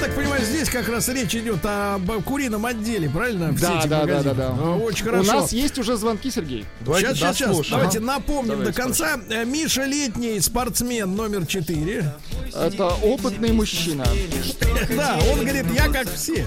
Я 0.00 0.06
так 0.06 0.14
понимаю, 0.16 0.42
здесь 0.42 0.70
как 0.70 0.88
раз 0.88 1.08
речь 1.10 1.34
идет 1.34 1.58
об 1.62 2.10
курином 2.24 2.64
отделе, 2.64 3.10
правильно? 3.10 3.48
В 3.52 3.60
Да, 3.60 3.82
сети 3.82 3.88
да, 3.88 4.06
да, 4.06 4.22
да, 4.22 4.32
да. 4.32 4.48
А, 4.58 4.76
Очень 4.78 5.06
У 5.08 5.10
хорошо. 5.10 5.32
нас 5.34 5.52
есть 5.52 5.78
уже 5.78 5.98
звонки, 5.98 6.30
Сергей. 6.30 6.64
Давайте 6.80 7.14
Сейчас, 7.14 7.36
сейчас, 7.36 7.54
сейчас. 7.56 7.68
Давайте 7.68 8.00
напомним 8.00 8.52
Давайте, 8.52 8.72
до 8.72 8.82
конца. 8.82 9.20
Э, 9.28 9.44
Миша 9.44 9.84
Летний, 9.84 10.40
спортсмен 10.40 11.14
номер 11.14 11.44
4. 11.44 12.14
Это 12.54 12.86
опытный 13.02 13.52
мужчина. 13.52 14.06
Да, 14.96 15.18
он 15.32 15.40
говорит, 15.40 15.66
я 15.74 15.88
как 15.88 16.10
все. 16.10 16.46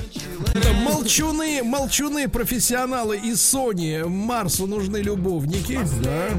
Молчуны, 0.84 1.62
молчуны, 1.64 2.28
профессионалы 2.28 3.18
из 3.18 3.38
Sony. 3.38 4.08
Марсу 4.08 4.66
нужны 4.66 4.98
любовники. 4.98 5.80
Да. 6.02 6.30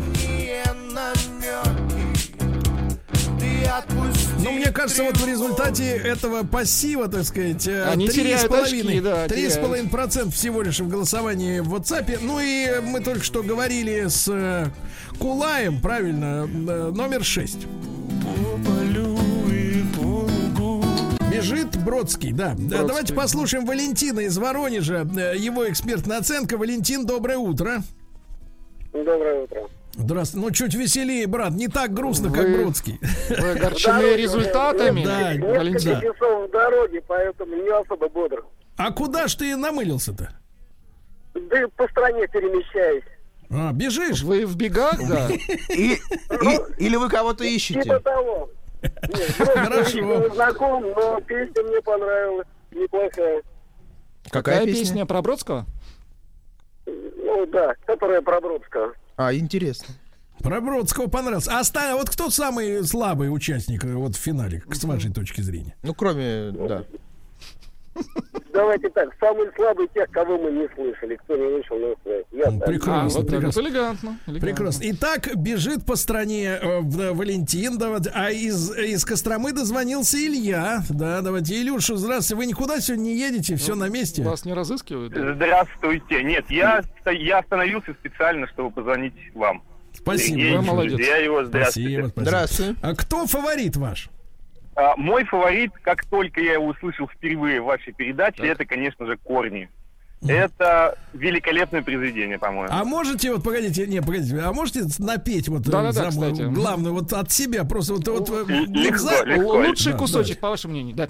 Но 4.42 4.50
мне 4.52 4.70
кажется, 4.70 5.04
вот 5.04 5.16
в 5.16 5.26
результате 5.26 5.84
этого 5.96 6.44
пассива, 6.44 7.08
так 7.08 7.24
сказать, 7.24 7.66
э, 7.66 7.84
Они 7.84 8.06
три 8.08 8.12
с 8.12 8.16
теряют 8.24 8.48
половиной- 8.48 8.92
очки, 8.94 9.00
да, 9.00 9.28
три 9.28 9.36
с 9.48 9.52
теряют. 9.52 9.62
половиной 9.66 9.90
процентов 9.90 10.34
всего 10.34 10.62
лишь 10.62 10.80
в 10.80 10.88
голосовании 10.88 11.60
в 11.60 11.74
WhatsApp. 11.74 12.18
Ну 12.20 12.40
и 12.40 12.80
мы 12.82 13.00
только 13.00 13.24
что 13.24 13.42
говорили 13.42 14.06
с 14.08 14.28
э, 14.28 14.66
Кулаем, 15.18 15.80
правильно, 15.80 16.46
э, 16.46 16.90
номер 16.94 17.24
6. 17.24 17.66
По 18.22 18.70
полю 18.70 19.18
и 19.50 19.82
по 19.96 20.00
лугу. 20.60 20.84
Бежит 21.32 21.76
Бродский, 21.82 22.32
да. 22.32 22.54
да. 22.58 22.82
Давайте 22.82 23.14
послушаем 23.14 23.64
Валентина 23.64 24.20
из 24.20 24.36
Воронежа. 24.36 25.06
Его 25.36 25.68
экспертная 25.68 26.18
оценка. 26.18 26.58
Валентин, 26.58 27.06
доброе 27.06 27.38
утро. 27.38 27.82
Доброе 28.92 29.42
утро. 29.44 29.62
Здравствуй. 29.96 30.40
Ну, 30.40 30.50
чуть 30.50 30.74
веселее, 30.74 31.26
брат. 31.26 31.52
Не 31.52 31.68
так 31.68 31.92
грустно, 31.92 32.30
как 32.32 32.42
Вы- 32.46 32.58
Бродский. 32.62 32.98
Вы 33.28 33.50
огорчены 33.52 34.16
результатами? 34.16 35.04
Да, 35.04 35.32
Несколько 35.34 35.58
Валентин. 35.58 36.00
часов 36.00 36.48
в 36.48 36.50
дороге, 36.50 37.02
поэтому 37.06 37.54
не 37.56 37.70
особо 37.70 38.08
бодр. 38.08 38.44
А 38.76 38.90
куда 38.92 39.28
ж 39.28 39.34
ты 39.36 39.56
намылился-то? 39.56 40.30
Да 41.34 41.68
по 41.76 41.88
стране 41.88 42.26
перемещаюсь. 42.28 43.04
А, 43.50 43.72
бежишь? 43.72 44.22
Вы 44.22 44.46
в 44.46 44.56
бегах, 44.56 44.98
да? 45.08 45.28
И- 45.68 45.98
или 46.78 46.96
вы 46.96 47.08
кого-то 47.08 47.44
Типа 47.44 47.54
ищете? 47.56 47.98
того. 48.00 48.50
Нет, 48.82 49.30
Хорошо. 49.38 50.28
знаком, 50.34 50.82
но 50.90 51.20
песня 51.20 51.62
мне 51.62 51.80
понравилась. 51.82 52.46
Неплохая. 52.72 53.42
Какая 54.30 54.64
песня? 54.66 55.06
про 55.06 55.22
Бродского? 55.22 55.66
Ну 56.86 57.46
да, 57.46 57.74
которая 57.86 58.20
про 58.20 58.40
Бродского. 58.40 58.92
А, 59.16 59.32
интересно. 59.34 59.94
Про 60.40 60.60
Бродского 60.60 61.06
понравился. 61.06 61.56
А 61.56 61.60
оста- 61.60 61.94
вот 61.96 62.10
кто 62.10 62.28
самый 62.30 62.84
слабый 62.84 63.32
участник 63.32 63.84
э, 63.84 63.94
вот 63.94 64.16
в 64.16 64.18
финале, 64.18 64.62
с 64.72 64.84
вашей 64.84 65.12
точки 65.12 65.40
зрения? 65.40 65.76
Ну, 65.82 65.94
кроме, 65.94 66.50
да. 66.50 66.84
Давайте 68.52 68.88
так, 68.90 69.08
самый 69.18 69.48
слабый 69.56 69.88
тех, 69.94 70.08
кого 70.10 70.38
мы 70.38 70.50
не 70.52 70.68
слышали, 70.74 71.16
кто 71.16 71.36
не 71.36 71.42
вышел 71.56 71.76
на 71.76 71.94
связь. 72.04 72.24
Я 72.32 72.50
Ну. 72.52 72.60
Прекрасно, 72.60 73.20
вот 73.20 73.28
так 73.28 73.36
прекрасно. 73.40 73.62
вот 73.62 73.68
элегантно. 73.70 74.18
элегантно. 74.26 74.40
Прекрасно. 74.40 74.82
Итак, 74.90 75.36
бежит 75.36 75.84
по 75.84 75.96
стране 75.96 76.58
э, 76.60 76.80
в- 76.80 77.12
Валентин, 77.14 77.78
да, 77.78 77.90
вот, 77.90 78.06
а 78.14 78.30
из, 78.30 78.70
из 78.76 79.04
Костромы 79.04 79.52
дозвонился 79.52 80.16
Илья. 80.18 80.82
Да, 80.88 81.20
давайте, 81.20 81.60
Илюша, 81.60 81.96
здравствуйте. 81.96 82.36
Вы 82.38 82.46
никуда 82.46 82.80
сегодня 82.80 83.02
не 83.04 83.16
едете, 83.16 83.56
все 83.56 83.74
на 83.74 83.88
месте? 83.88 84.22
Вас 84.22 84.44
не 84.44 84.52
разыскивают? 84.54 85.12
да? 85.12 85.34
Здравствуйте. 85.34 86.22
Нет, 86.22 86.44
я, 86.48 86.82
я 87.06 87.38
остановился 87.38 87.92
специально, 87.94 88.46
чтобы 88.48 88.70
позвонить 88.70 89.14
вам. 89.34 89.62
Спасибо. 89.94 90.38
Сергей, 90.38 90.56
вы 90.56 90.62
молодец. 90.62 90.98
Я 91.00 91.16
его 91.18 91.44
здравствуйте. 91.44 91.88
Спасибо, 91.90 92.08
спасибо. 92.08 92.26
Здравствуй. 92.30 92.76
А 92.82 92.94
кто 92.94 93.26
фаворит 93.26 93.76
ваш? 93.76 94.08
А, 94.76 94.96
мой 94.96 95.24
фаворит, 95.24 95.72
как 95.82 96.04
только 96.06 96.40
я 96.40 96.54
его 96.54 96.66
услышал 96.66 97.08
впервые 97.08 97.60
в 97.60 97.66
вашей 97.66 97.92
передаче, 97.92 98.46
это, 98.46 98.64
конечно 98.64 99.06
же, 99.06 99.16
корни. 99.16 99.68
Это 100.26 100.96
великолепное 101.12 101.82
произведение, 101.82 102.38
по-моему. 102.38 102.68
А 102.72 102.82
можете, 102.84 103.30
вот, 103.32 103.44
погодите, 103.44 103.86
не, 103.86 104.00
погодите, 104.00 104.38
а 104.40 104.54
можете 104.54 104.84
напеть 104.98 105.48
вот 105.48 105.62
Да-да-да, 105.62 106.10
самую 106.10 106.32
кстати. 106.32 106.48
главную, 106.48 106.94
вот 106.94 107.12
от 107.12 107.30
себя, 107.30 107.64
просто 107.64 107.92
вот, 107.94 108.08
вот 108.08 108.30
э, 108.30 108.44
Легко, 108.68 109.22
легко. 109.24 109.52
Лучший 109.58 109.92
Да, 109.92 109.98
кусочек, 109.98 110.40
по 110.40 110.48
вашему 110.48 110.72
мнению. 110.72 110.96
Да. 110.96 111.08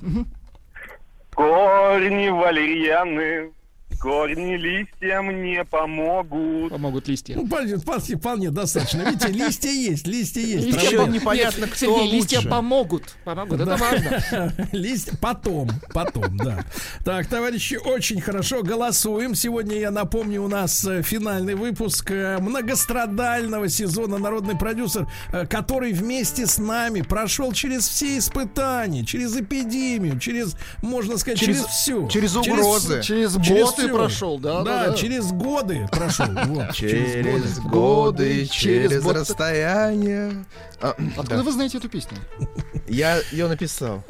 Корни 1.33 2.29
валерьяны, 2.29 3.51
корни 3.99 4.57
листья 4.57 5.23
мне 5.23 5.65
помогут. 5.65 6.71
Помогут 6.71 7.09
листья. 7.09 7.35
Ну, 7.37 7.47
вполне, 7.47 7.77
вполне, 7.77 8.17
вполне 8.17 8.51
достаточно. 8.51 9.03
Видите, 9.03 9.29
листья 9.29 9.71
есть, 9.71 10.07
листья 10.07 10.41
есть. 10.41 10.67
Листья 10.67 10.83
Еще 11.01 11.07
непонятно, 11.11 11.61
Нет, 11.65 11.71
кто 11.71 11.79
Сергей, 11.97 12.13
листья 12.13 12.37
лучше. 12.39 12.49
помогут. 12.49 13.03
Помогут, 13.25 13.61
это 13.61 13.77
важно. 13.77 14.55
Листья 14.73 15.17
потом, 15.21 15.71
потом, 15.93 16.37
да. 16.37 16.65
Так, 17.05 17.27
товарищи, 17.27 17.75
очень 17.77 18.21
хорошо 18.21 18.63
голосуем. 18.63 19.35
Сегодня, 19.35 19.77
я 19.79 19.91
напомню, 19.91 20.43
у 20.43 20.49
нас 20.49 20.85
э, 20.85 21.03
финальный 21.03 21.55
выпуск 21.55 22.11
э, 22.11 22.39
многострадального 22.41 23.69
сезона 23.69 24.19
«Народный 24.19 24.57
продюсер», 24.57 25.07
э, 25.33 25.47
который 25.47 25.93
вместе 25.93 26.47
с 26.47 26.59
нами 26.59 27.03
прошел 27.03 27.53
через 27.53 27.89
все 27.89 28.19
испытания, 28.19 29.05
через 29.05 29.37
эпидемию, 29.37 30.19
через, 30.19 30.57
можно 30.83 31.17
сказать, 31.19 31.39
через, 31.39 31.57
Через- 31.59 31.71
все. 31.71 32.09
через 32.09 32.37
угрозы. 32.37 33.03
Через 33.03 33.37
боты 33.37 33.84
всё. 33.89 33.97
прошел, 33.97 34.39
да? 34.39 34.63
Да, 34.63 34.93
через 34.95 35.33
годы 35.33 35.89
прошел. 35.91 36.27
Вот, 36.47 36.73
Через 36.75 37.59
годы, 37.61 37.69
годы, 37.71 38.47
через 38.47 39.05
расстояние. 39.07 40.45
А, 40.81 40.91
Откуда 41.17 41.37
да. 41.37 41.43
вы 41.43 41.53
знаете 41.53 41.79
эту 41.79 41.89
песню? 41.89 42.19
Я 42.89 43.19
ее 43.33 43.49
написал. 43.49 44.03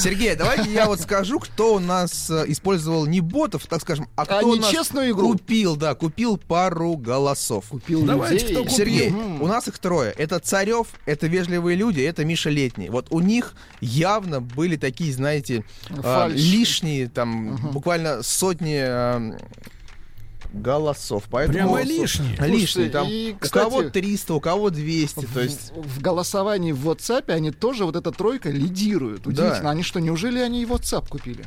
Сергей, 0.00 0.34
давайте 0.34 0.72
я 0.72 0.86
вот 0.86 1.00
скажу, 1.00 1.38
кто 1.38 1.74
у 1.74 1.78
нас 1.78 2.30
э, 2.30 2.44
использовал 2.48 3.06
не 3.06 3.20
ботов, 3.20 3.66
так 3.66 3.80
скажем, 3.82 4.08
а 4.16 4.24
кто 4.24 4.38
А 4.38 4.42
у 4.42 4.54
нас 4.56 4.70
честную 4.70 5.10
игру. 5.12 5.32
купил, 5.32 5.76
да, 5.76 5.94
купил 5.94 6.38
пару 6.38 6.96
голосов. 6.96 7.66
Купил 7.68 8.02
Давайте, 8.02 8.34
людей. 8.36 8.48
кто 8.54 8.62
купил? 8.64 8.76
Сергей, 8.76 9.10
у 9.10 9.46
нас 9.46 9.68
их 9.68 9.78
трое. 9.78 10.12
Это 10.16 10.38
Царев, 10.40 10.88
это 11.06 11.26
Вежливые 11.26 11.76
люди, 11.76 12.00
это 12.00 12.24
Миша 12.24 12.50
Летний. 12.50 12.88
Вот 12.88 13.08
у 13.10 13.20
них 13.20 13.54
явно 13.80 14.40
были 14.40 14.76
такие, 14.76 15.12
знаете, 15.12 15.64
э, 15.90 16.28
лишние, 16.30 17.08
там, 17.08 17.56
буквально 17.72 18.22
сотни 18.22 18.80
э, 18.82 19.38
голосов. 20.52 21.24
Поэтому 21.30 21.58
Прямо 21.58 21.82
лишние. 21.82 22.30
Лишние. 22.30 22.66
Слушайте, 22.66 22.90
Там 22.90 23.08
и, 23.08 23.32
у 23.32 23.38
кстати, 23.38 23.64
кого 23.64 23.82
300, 23.82 24.34
у 24.34 24.40
кого 24.40 24.70
200. 24.70 25.26
То 25.26 25.40
есть 25.40 25.72
В, 25.74 25.98
в 25.98 26.00
голосовании 26.00 26.72
в 26.72 26.88
WhatsApp 26.88 27.30
они 27.32 27.50
тоже, 27.50 27.84
вот 27.84 27.96
эта 27.96 28.10
тройка, 28.10 28.50
лидируют. 28.50 29.26
Удивительно. 29.26 29.62
Да. 29.62 29.70
Они 29.70 29.82
что, 29.82 30.00
неужели 30.00 30.38
они 30.38 30.62
и 30.62 30.66
WhatsApp 30.66 31.08
купили? 31.08 31.46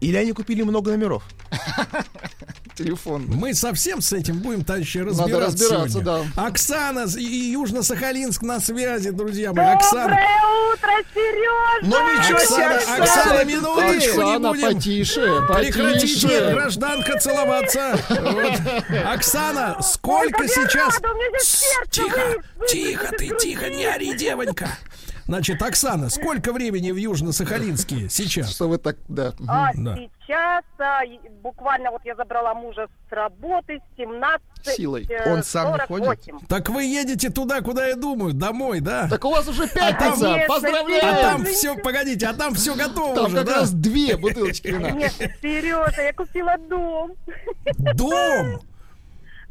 Или 0.00 0.16
они 0.16 0.32
купили 0.32 0.62
много 0.62 0.90
номеров. 0.90 1.24
Телефон. 2.74 3.26
Мы 3.28 3.54
совсем 3.54 4.00
с 4.00 4.12
этим 4.12 4.38
будем, 4.38 4.64
товарищи, 4.64 4.98
Надо 4.98 5.10
разбираться 5.10 5.56
разбираться, 5.64 5.88
сегодня. 6.00 6.32
да. 6.34 6.42
Оксана 6.46 7.04
и 7.18 7.52
Южно-Сахалинск 7.54 8.42
на 8.42 8.60
связи, 8.60 9.10
друзья 9.10 9.52
мои. 9.52 9.66
Оксана, 9.74 10.18
утро, 10.72 10.90
Сережа! 11.14 11.78
Ну 11.82 12.18
ничего 12.18 12.38
себе, 12.38 12.64
Оксана, 12.66 13.02
Оксана! 13.04 13.04
Оксана, 13.04 13.44
минуточку 13.44 14.22
не 14.22 14.38
будем. 14.38 14.74
потише, 14.76 15.42
Прекратите, 15.48 16.28
потише. 16.28 16.50
гражданка, 16.54 17.18
целоваться. 17.18 17.98
Оксана, 19.12 19.76
сколько 19.82 20.48
сейчас... 20.48 20.98
Тихо, 21.90 22.20
тихо 22.68 23.08
ты, 23.18 23.30
тихо, 23.38 23.68
не 23.68 23.84
ори, 23.84 24.16
девонька. 24.16 24.68
Значит, 25.26 25.62
Оксана, 25.62 26.10
сколько 26.10 26.52
времени 26.52 26.90
в 26.90 26.96
Южно-Сахалинске 26.96 28.08
сейчас? 28.10 28.50
Что 28.54 28.68
вы 28.68 28.78
так, 28.78 28.96
да. 29.08 29.32
А 29.48 29.70
Да. 29.74 29.96
сейчас 29.96 30.64
а, 30.78 31.00
буквально 31.42 31.90
вот 31.90 32.02
я 32.04 32.14
забрала 32.16 32.54
мужа 32.54 32.88
с 33.08 33.12
работы 33.12 33.78
с 33.94 33.96
17 33.96 34.42
Силой. 34.76 35.06
э, 35.08 35.32
Он 35.32 35.42
сам 35.42 35.72
не 35.74 35.78
ходит? 35.86 36.06
48. 36.06 36.46
Так 36.48 36.68
вы 36.68 36.84
едете 36.84 37.30
туда, 37.30 37.60
куда 37.60 37.86
я 37.86 37.96
думаю, 37.96 38.32
домой, 38.32 38.80
да? 38.80 39.08
Так 39.08 39.24
у 39.24 39.30
вас 39.30 39.46
уже 39.48 39.66
там- 39.68 39.96
пятница. 39.96 40.20
Конечно, 40.24 40.48
Поздравляю. 40.54 41.02
А 41.04 41.22
там 41.22 41.44
все, 41.44 41.76
погодите, 41.76 42.26
а 42.26 42.34
там 42.34 42.54
все 42.54 42.74
готово 42.74 43.14
Там 43.14 43.26
уже, 43.26 43.36
как 43.38 43.46
да? 43.46 43.54
раз 43.56 43.72
две 43.72 44.16
бутылочки 44.16 44.68
вина. 44.68 44.90
Нет, 44.90 45.12
Сережа, 45.40 46.02
я 46.02 46.12
купила 46.12 46.56
дом. 46.58 47.12
Дом! 47.94 48.60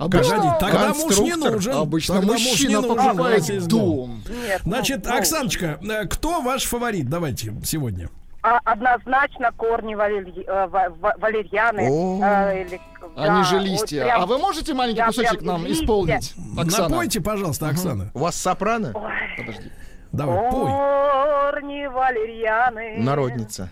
Обычно, 0.01 0.35
Погоди, 0.37 0.49
тогда 0.59 0.87
муж 0.93 1.19
не 1.19 1.35
нужен. 1.35 1.73
обычно 1.77 2.15
Тогда 2.15 2.33
муж 2.33 2.41
мужчина 2.43 2.69
не 2.69 2.75
нужен, 2.75 2.91
у 2.91 2.95
покупает 2.95 3.43
есть 3.49 3.67
дом. 3.67 4.23
Нет, 4.47 4.61
Значит, 4.63 5.05
ну, 5.05 5.15
Оксаночка, 5.15 5.79
э, 5.81 6.05
кто 6.07 6.41
ваш 6.41 6.63
фаворит? 6.63 7.07
Давайте 7.07 7.53
сегодня. 7.63 8.09
а, 8.43 8.57
однозначно 8.65 9.51
корни 9.55 9.93
валерьи- 9.93 10.43
э, 10.47 10.67
ва- 10.67 10.89
ва- 10.99 11.13
валерьяны. 11.19 11.87
О. 11.87 12.19
э, 12.23 12.61
или- 12.63 12.81
Они 13.15 13.27
да, 13.27 13.43
же 13.43 13.57
вот 13.57 13.65
листья. 13.65 14.03
прям- 14.05 14.21
А 14.21 14.25
вы 14.25 14.37
можете 14.39 14.73
маленький 14.73 14.97
я 14.99 15.05
кусочек 15.07 15.41
нам 15.43 15.63
листья. 15.65 15.83
исполнить, 15.83 16.33
Оксана? 16.57 16.89
Напойте, 16.89 17.21
пожалуйста, 17.21 17.67
Оксана. 17.69 18.09
У 18.15 18.19
вас 18.19 18.35
сопрано? 18.35 18.93
Подожди. 19.37 19.71
Давай, 20.11 20.49
пой. 20.51 20.71
Корни 20.71 21.85
валерьяны. 21.85 22.95
Народница. 22.97 23.69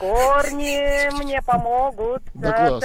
Корни 0.00 1.22
мне 1.22 1.42
помогут. 1.42 2.22
Да 2.32 2.80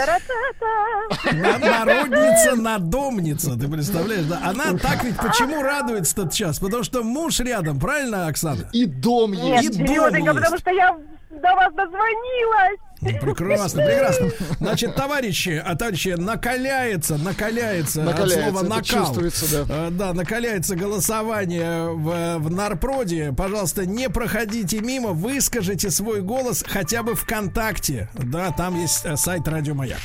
Народница, 1.31 2.55
надомница, 2.57 3.57
ты 3.57 3.69
представляешь, 3.69 4.25
да? 4.25 4.41
Она 4.43 4.77
так 4.77 5.03
ведь 5.05 5.17
почему 5.17 5.61
радуется 5.61 6.15
тот 6.15 6.33
час? 6.33 6.59
Потому 6.59 6.83
что 6.83 7.03
муж 7.03 7.39
рядом, 7.39 7.79
правильно, 7.79 8.27
Оксана? 8.27 8.69
И 8.73 8.85
дом 8.85 9.31
Нет, 9.31 9.63
есть. 9.63 9.79
И 9.79 9.83
дом 9.85 10.13
есть. 10.13 10.27
потому 10.27 10.57
что 10.57 10.71
я 10.71 10.93
до 11.31 11.55
вас 11.55 11.73
дозвонилась. 11.73 12.79
Ну, 13.01 13.09
прекрасно, 13.19 13.83
прекрасно. 13.83 14.29
Значит, 14.59 14.95
товарищи, 14.95 15.61
а 15.63 15.75
товарищи, 15.75 16.09
накаляется, 16.17 17.17
накаляется, 17.17 18.01
Накаляется, 18.01 18.45
от 18.47 18.51
слова 18.51 18.63
накал. 18.63 19.13
да. 19.51 19.65
Э, 19.69 19.89
Да, 19.91 20.13
накаляется 20.13 20.75
голосование 20.75 21.89
в, 21.89 22.37
в 22.39 22.49
Нарпроде. 22.51 23.33
Пожалуйста, 23.37 23.85
не 23.85 24.09
проходите 24.09 24.79
мимо, 24.79 25.09
выскажите 25.11 25.91
свой 25.91 26.21
голос 26.21 26.63
хотя 26.67 27.03
бы 27.03 27.15
ВКонтакте. 27.15 28.09
Да, 28.13 28.51
там 28.51 28.79
есть 28.81 29.01
э, 29.03 29.15
сайт 29.17 29.47
Радио 29.47 29.73
Маяк. 29.75 29.99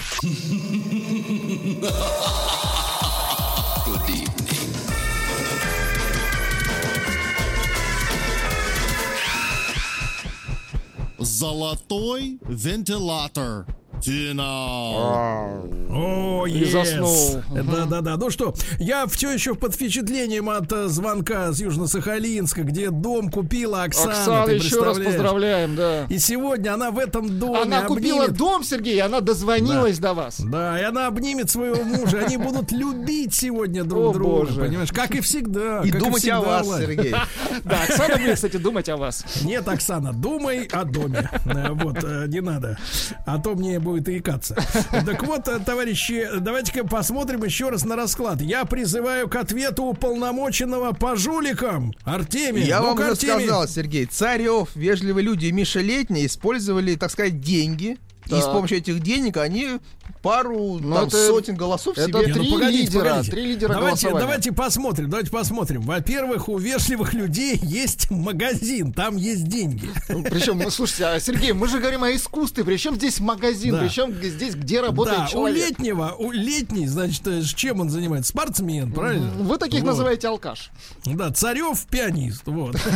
Золотой 11.20 12.38
вентилятор. 12.48 13.66
Финал. 14.02 15.64
О, 15.92 16.46
И 16.46 16.60
yes. 16.62 16.70
заснул. 16.70 17.42
Да, 17.50 17.84
да, 17.86 18.00
да. 18.00 18.16
Ну 18.16 18.30
что, 18.30 18.54
я 18.78 19.06
все 19.06 19.32
еще 19.32 19.54
под 19.54 19.74
впечатлением 19.74 20.48
от 20.48 20.72
э, 20.72 20.86
звонка 20.88 21.52
с 21.52 21.60
Южно-Сахалинска, 21.60 22.62
где 22.62 22.90
дом 22.90 23.30
купила 23.30 23.82
Оксана. 23.84 24.12
Оксана, 24.12 24.50
еще 24.50 24.82
раз 24.82 24.98
поздравляем, 24.98 25.74
да. 25.76 26.04
И 26.08 26.18
сегодня 26.18 26.74
она 26.74 26.90
в 26.92 26.98
этом 26.98 27.38
доме 27.38 27.62
Она 27.62 27.82
купила 27.82 28.24
обнимет- 28.26 28.36
дом, 28.36 28.62
Сергей, 28.64 29.00
она 29.02 29.20
дозвонилась 29.20 29.98
до 29.98 30.14
вас. 30.14 30.40
Да, 30.40 30.78
и 30.80 30.84
она 30.84 31.08
обнимет 31.08 31.50
своего 31.50 31.82
мужа. 31.82 32.20
Они 32.24 32.36
будут 32.36 32.70
любить 32.72 33.34
сегодня 33.34 33.82
друг 33.84 34.10
О, 34.10 34.12
друга. 34.12 34.30
боже. 34.46 34.60
Понимаешь, 34.60 34.92
как 34.92 35.10
и 35.16 35.20
всегда. 35.20 35.80
И 35.84 35.90
думать 35.90 36.20
всегда, 36.22 36.38
о 36.38 36.42
вас, 36.42 36.66
Владь. 36.66 36.82
Сергей. 36.82 37.14
Да, 37.64 37.82
Оксана 37.82 38.16
будет, 38.16 38.34
кстати, 38.36 38.56
думать 38.56 38.88
о 38.88 38.96
вас. 38.96 39.24
Нет, 39.42 39.66
Оксана, 39.68 40.12
думай 40.12 40.66
о 40.72 40.84
доме. 40.84 41.28
Э, 41.46 41.70
Вот, 41.72 41.98
э, 42.04 42.26
не 42.28 42.40
надо. 42.40 42.78
А 43.26 43.38
то 43.38 43.54
мне 43.54 43.78
будет 43.80 43.89
икаться. 43.98 44.56
Так 44.90 45.22
вот, 45.24 45.48
э, 45.48 45.58
товарищи, 45.60 46.28
давайте-ка 46.38 46.84
посмотрим 46.86 47.44
еще 47.44 47.70
раз 47.70 47.84
на 47.84 47.96
расклад. 47.96 48.40
Я 48.40 48.64
призываю 48.64 49.28
к 49.28 49.36
ответу 49.36 49.84
уполномоченного 49.84 50.92
по 50.92 51.16
жуликам. 51.16 51.92
Артемий. 52.04 52.62
Я 52.62 52.82
вам 52.82 52.94
уже 52.94 53.10
Артемий. 53.10 53.46
сказал, 53.46 53.68
Сергей, 53.68 54.06
Царев, 54.06 54.74
вежливые 54.74 55.24
люди 55.24 55.46
и 55.46 55.52
Миша 55.52 55.80
Летний 55.80 56.26
использовали, 56.26 56.94
так 56.96 57.10
сказать, 57.10 57.40
деньги. 57.40 57.98
И 58.26 58.40
с 58.40 58.44
помощью 58.44 58.78
этих 58.78 59.00
денег 59.00 59.38
они 59.38 59.80
пару 60.22 60.78
Ну, 60.80 60.94
там, 60.94 61.06
это- 61.08 61.26
сотен 61.26 61.56
голосов 61.56 61.96
это 61.98 62.08
себе... 62.08 62.20
Не, 62.20 62.26
ну 62.28 62.34
Три 62.42 62.50
погодите, 62.52 62.82
лидера, 62.82 63.04
погодите. 63.10 63.30
три 63.32 63.44
лидера 63.46 63.68
давайте, 63.74 63.86
голосования. 64.08 64.20
давайте 64.20 64.52
посмотрим, 64.52 65.10
давайте 65.10 65.30
посмотрим. 65.30 65.80
Во-первых, 65.82 66.48
у 66.48 66.58
вежливых 66.58 67.14
людей 67.14 67.58
есть 67.62 68.10
магазин, 68.10 68.92
там 68.92 69.16
есть 69.16 69.48
деньги. 69.48 69.88
Причем, 70.08 70.58
ну, 70.58 70.70
слушайте, 70.70 71.06
а, 71.06 71.20
Сергей, 71.20 71.52
мы 71.52 71.68
же 71.68 71.78
говорим 71.78 72.02
о 72.04 72.14
искусстве. 72.14 72.64
Причем 72.64 72.96
здесь 72.96 73.20
магазин, 73.20 73.72
Да. 73.74 73.80
причем 73.80 74.12
здесь, 74.14 74.54
где 74.54 74.80
работает 74.80 75.18
да, 75.20 75.24
у 75.26 75.28
человек. 75.28 75.70
летнего, 75.70 76.14
у 76.18 76.30
летний, 76.30 76.86
значит, 76.86 77.26
э, 77.26 77.42
чем 77.42 77.80
он 77.80 77.90
занимается? 77.90 78.30
Спортсмен, 78.30 78.92
правильно? 78.92 79.30
Вы 79.42 79.56
таких 79.58 79.80
Вот. 79.80 79.86
называете 79.88 80.28
алкаш. 80.28 80.70
Да, 81.06 81.30
Царев 81.30 81.84
пианист. 81.90 82.42
Вот. 82.46 82.76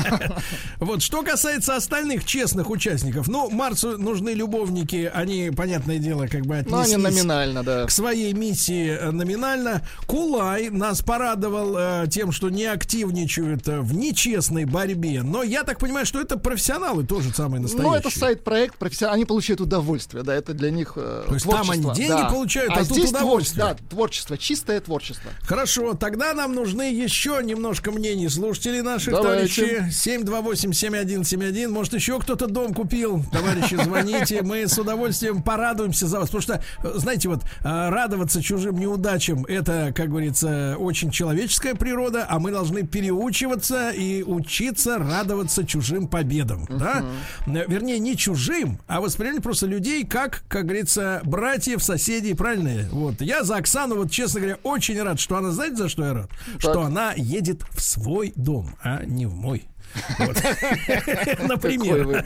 Вот. 0.81 1.03
Что 1.03 1.23
касается 1.23 1.77
остальных 1.77 2.25
честных 2.25 2.71
участников, 2.71 3.29
ну, 3.29 3.49
Марсу 3.51 3.99
нужны 3.99 4.31
любовники, 4.31 5.11
они, 5.13 5.51
понятное 5.57 5.99
дело, 5.99 6.27
как 6.27 6.45
бы 6.47 6.57
Ну, 6.69 6.79
отнеслись 6.79 6.97
номинально, 7.15 7.63
да. 7.63 7.87
к 7.87 7.91
своей 7.91 8.33
миссии 8.33 8.89
э, 8.91 9.11
номинально. 9.11 9.83
Кулай 10.07 10.71
нас 10.71 11.03
порадовал 11.03 11.77
э, 11.77 12.07
тем, 12.11 12.33
что 12.33 12.51
не 12.51 12.65
активничают 12.67 13.69
э, 13.69 13.81
в 13.81 13.95
нечестной 13.95 14.65
борьбе. 14.65 15.23
Но 15.23 15.43
я 15.43 15.63
так 15.65 15.79
понимаю, 15.79 16.07
что 16.07 16.21
это 16.21 16.39
профессионалы 16.39 17.05
тоже 17.05 17.33
самые 17.33 17.61
настоящие. 17.61 17.91
Ну, 17.91 17.97
это 17.97 18.11
сайт-проект, 18.11 18.77
профессионал, 18.77 19.15
они 19.15 19.25
получают 19.25 19.61
удовольствие, 19.61 20.23
да, 20.23 20.35
это 20.35 20.55
для 20.55 20.71
них 20.71 20.95
э, 20.97 21.25
То 21.27 21.35
есть 21.35 21.47
там 21.47 21.63
творчество, 21.63 21.93
они 21.93 22.01
деньги 22.01 22.23
да. 22.23 22.29
получают, 22.31 22.73
а 22.73 22.79
тут 22.85 22.99
здесь 22.99 23.11
твор- 23.11 23.23
удовольствие. 23.23 23.65
Да, 23.65 23.77
творчество, 23.89 24.39
чистое 24.39 24.81
творчество. 24.81 25.31
Хорошо, 25.43 25.95
тогда 25.95 26.35
нам 26.35 26.55
нужны 26.55 26.93
еще 26.93 27.41
немножко 27.43 27.91
мнений 27.91 28.29
слушателей 28.29 28.83
наших, 28.83 29.15
Давайте. 29.15 29.55
товарищи. 29.55 29.85
728-7171. 29.91 31.69
Может, 31.69 31.95
еще 31.95 32.19
кто-то 32.21 32.47
дом 32.47 32.75
купил? 32.75 33.25
Товарищи, 33.33 33.77
звоните. 33.83 34.43
Мы 34.43 34.67
с 34.67 34.79
удовольствием 34.79 35.43
порадуемся 35.43 36.07
за 36.07 36.21
вас. 36.21 36.29
Потому 36.29 36.43
что, 36.43 36.63
э, 36.83 36.93
знаете, 37.05 37.29
вот 37.29 37.43
э, 37.43 37.45
радоваться 37.65 38.43
чужим 38.43 38.79
неудачам 38.79 39.45
это, 39.45 39.93
как 39.95 40.09
говорится, 40.09 40.77
очень 40.79 41.11
человеческая 41.11 41.75
природа, 41.75 42.27
а 42.29 42.39
мы 42.39 42.51
должны 42.51 42.83
переучиваться 42.85 43.91
и 43.91 44.23
учиться 44.23 44.99
радоваться 44.99 45.67
чужим 45.67 46.09
победам. 46.09 46.67
Да? 46.69 47.05
Э, 47.47 47.65
Вернее, 47.69 47.99
не 47.99 48.17
чужим, 48.17 48.79
а 48.87 49.01
воспринимать 49.01 49.43
просто 49.43 49.67
людей 49.67 50.05
как, 50.05 50.45
как 50.49 50.65
говорится, 50.65 51.21
братьев, 51.25 51.83
соседей, 51.83 52.35
правильно? 52.35 52.89
Вот. 52.91 53.21
Я 53.21 53.45
за 53.45 53.57
Оксану, 53.57 53.97
вот, 53.97 54.11
честно 54.11 54.41
говоря, 54.41 54.59
очень 54.63 55.01
рад, 55.01 55.21
что 55.21 55.37
она, 55.37 55.51
знаете, 55.51 55.77
за 55.77 55.89
что 55.89 56.05
я 56.05 56.15
рад? 56.15 56.31
Что 56.59 56.83
она 56.83 57.13
едет 57.15 57.63
в 57.71 57.81
свой 57.81 58.33
дом, 58.35 58.77
а 58.83 59.05
не 59.05 59.27
в 59.27 59.35
мой. 59.35 59.69
Например. 61.43 62.25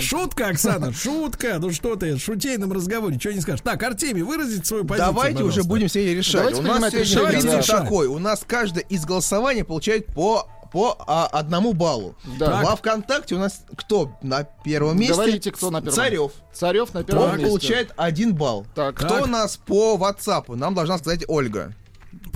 Шутка, 0.00 0.48
Оксана, 0.48 0.92
шутка. 0.92 1.56
Ну 1.58 1.70
что 1.72 1.96
ты, 1.96 2.14
в 2.16 2.18
шутейном 2.20 2.72
разговоре, 2.72 3.18
что 3.18 3.32
не 3.32 3.40
скажешь. 3.40 3.62
Так, 3.62 3.82
Артемий, 3.82 4.22
выразить 4.22 4.66
свою 4.66 4.84
позицию, 4.84 5.12
Давайте 5.12 5.42
уже 5.42 5.62
будем 5.62 5.88
все 5.88 6.14
решать. 6.14 6.58
У 6.58 6.62
нас 6.62 6.92
сегодня 6.92 7.62
такой. 7.62 8.06
У 8.06 8.18
нас 8.18 8.44
каждое 8.46 8.84
из 8.84 9.04
голосований 9.04 9.64
получает 9.64 10.06
по 10.06 10.48
по 10.72 10.96
а, 11.06 11.26
одному 11.28 11.72
баллу. 11.72 12.16
Да. 12.38 12.60
Во 12.62 12.76
ВКонтакте 12.76 13.36
у 13.36 13.38
нас 13.38 13.62
кто 13.76 14.12
на 14.20 14.44
первом 14.44 14.98
месте? 14.98 15.14
Говорите, 15.14 15.50
кто 15.52 15.70
на 15.70 15.80
первом. 15.80 15.94
Царев. 15.94 16.32
Царев 16.52 16.92
на 16.92 17.04
первом 17.04 17.24
Он 17.24 17.30
месте. 17.30 17.46
получает 17.46 17.92
один 17.96 18.34
балл. 18.34 18.66
Так. 18.74 18.96
Кто 18.96 19.08
Так. 19.08 19.22
у 19.22 19.26
нас 19.26 19.56
по 19.56 19.96
WhatsApp? 19.96 20.54
Нам 20.54 20.74
должна 20.74 20.98
сказать 20.98 21.24
Ольга. 21.28 21.72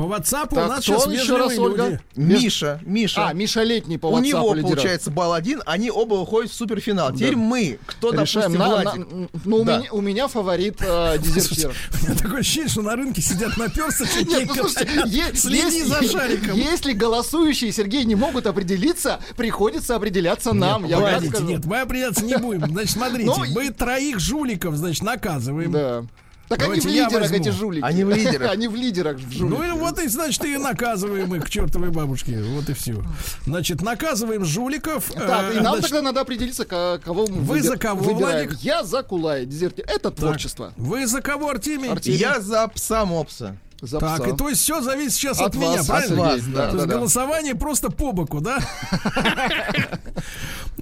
По 0.01 0.05
WhatsApp 0.05 0.49
у 0.53 0.55
Так, 0.55 0.69
нас 0.69 0.83
кто 0.85 0.99
сейчас 0.99 1.13
еще 1.13 1.37
раз, 1.37 1.59
Ольга? 1.59 1.87
люди. 1.89 2.01
Миша. 2.17 2.81
Миша. 2.87 3.27
А, 3.29 3.33
Миша 3.35 3.63
Летний 3.63 3.99
по 3.99 4.07
у 4.07 4.17
WhatsApp 4.17 4.23
него 4.23 4.55
лидирует. 4.55 4.63
получается 4.77 5.11
балл 5.11 5.35
один, 5.35 5.61
они 5.67 5.91
оба 5.91 6.15
выходят 6.15 6.51
в 6.51 6.55
суперфинал. 6.55 7.13
Теперь 7.13 7.37
мы, 7.37 7.79
кто, 7.85 8.11
Решаем. 8.13 8.53
допустим, 8.55 8.59
На- 8.59 8.69
Владик. 8.69 9.11
на- 9.11 9.29
ну, 9.45 9.57
у, 9.59 9.65
Да. 9.65 9.79
меня, 9.79 9.93
у 9.93 10.01
меня 10.01 10.29
фаворит 10.29 10.77
э, 10.81 11.19
дезертир. 11.19 11.75
У 12.03 12.07
меня 12.07 12.17
такое 12.19 12.41
ощущение, 12.41 12.69
что 12.71 12.81
на 12.81 12.97
рынке 12.97 13.21
сидят 13.21 13.59
наперсточники. 13.59 14.29
Нет, 14.31 14.49
ну 14.49 14.55
слушайте, 14.55 14.91
Следи 15.35 15.59
если- 15.59 15.83
за 15.83 16.03
шариком. 16.09 16.57
Если 16.57 16.93
голосующие, 16.95 17.71
Сергей, 17.71 18.05
не 18.05 18.15
могут 18.15 18.47
определиться, 18.47 19.21
приходится 19.37 19.97
определяться 19.97 20.55
нам. 20.55 20.85
Нет, 20.85 20.93
я 20.99 21.19
нет, 21.43 21.67
мы 21.67 21.81
определяться 21.81 22.25
не 22.25 22.39
будем. 22.39 22.67
Значит, 22.71 22.93
смотрите, 22.93 23.27
Ну, 23.27 23.37
мы 23.51 23.69
троих 23.71 24.19
жуликов, 24.19 24.77
значит, 24.77 25.03
наказываем. 25.03 25.73
Да. 25.73 26.05
Так 26.51 26.59
Давайте 26.59 26.89
они 26.89 27.01
в 27.01 27.05
лидерах, 27.05 27.31
эти 27.31 27.49
жулики. 27.51 27.85
Они 27.85 28.03
в 28.03 28.11
лидерах. 28.11 28.51
Они 28.51 28.67
в 28.67 28.75
лидерах, 28.75 29.19
в 29.19 29.45
Ну 29.45 29.63
и 29.63 29.71
вот 29.71 30.01
и 30.01 30.09
значит 30.09 30.45
и 30.45 30.57
наказываем 30.57 31.33
их 31.37 31.45
к 31.45 31.49
чертовой 31.49 31.91
бабушке. 31.91 32.43
Вот 32.43 32.69
и 32.69 32.73
все. 32.73 33.05
Значит, 33.47 33.83
наказываем 33.83 34.45
жуликов. 34.45 35.13
Так, 35.13 35.55
э, 35.55 35.59
и 35.59 35.61
нам 35.61 35.75
значит, 35.75 35.83
тогда 35.83 36.03
надо 36.03 36.23
определиться, 36.23 36.65
ко- 36.65 37.01
кого 37.05 37.29
мы 37.29 37.37
Вы 37.37 37.59
выбер- 37.59 37.69
за 37.69 37.77
кого, 37.77 38.03
выбираем. 38.03 38.49
Владик? 38.49 38.65
Я 38.65 38.83
за 38.83 39.05
Кулай, 39.05 39.47
дезертир. 39.47 39.85
Это 39.87 40.11
творчество. 40.11 40.73
Вы 40.77 41.07
за 41.07 41.21
кого, 41.23 41.51
Артемий? 41.51 41.89
Артемий. 41.89 42.19
Я 42.19 42.41
за 42.41 42.67
пса 42.67 43.05
мопса. 43.05 43.57
За 43.83 43.99
Так, 43.99 44.21
пса. 44.23 44.29
и 44.31 44.37
то 44.37 44.49
есть 44.49 44.61
все 44.61 44.81
зависит 44.83 45.15
сейчас 45.15 45.41
от, 45.41 45.49
От 45.49 45.55
меня, 45.55 45.77
вас, 45.79 45.87
правильно? 45.87 46.15
от 46.15 46.33
вас, 46.33 46.41
да, 46.47 46.55
То 46.71 46.77
есть 46.77 46.77
да, 46.79 46.87
да. 46.87 46.95
голосование 46.99 47.55
просто 47.55 47.91
по 47.91 48.13
боку, 48.13 48.41
да? 48.41 48.59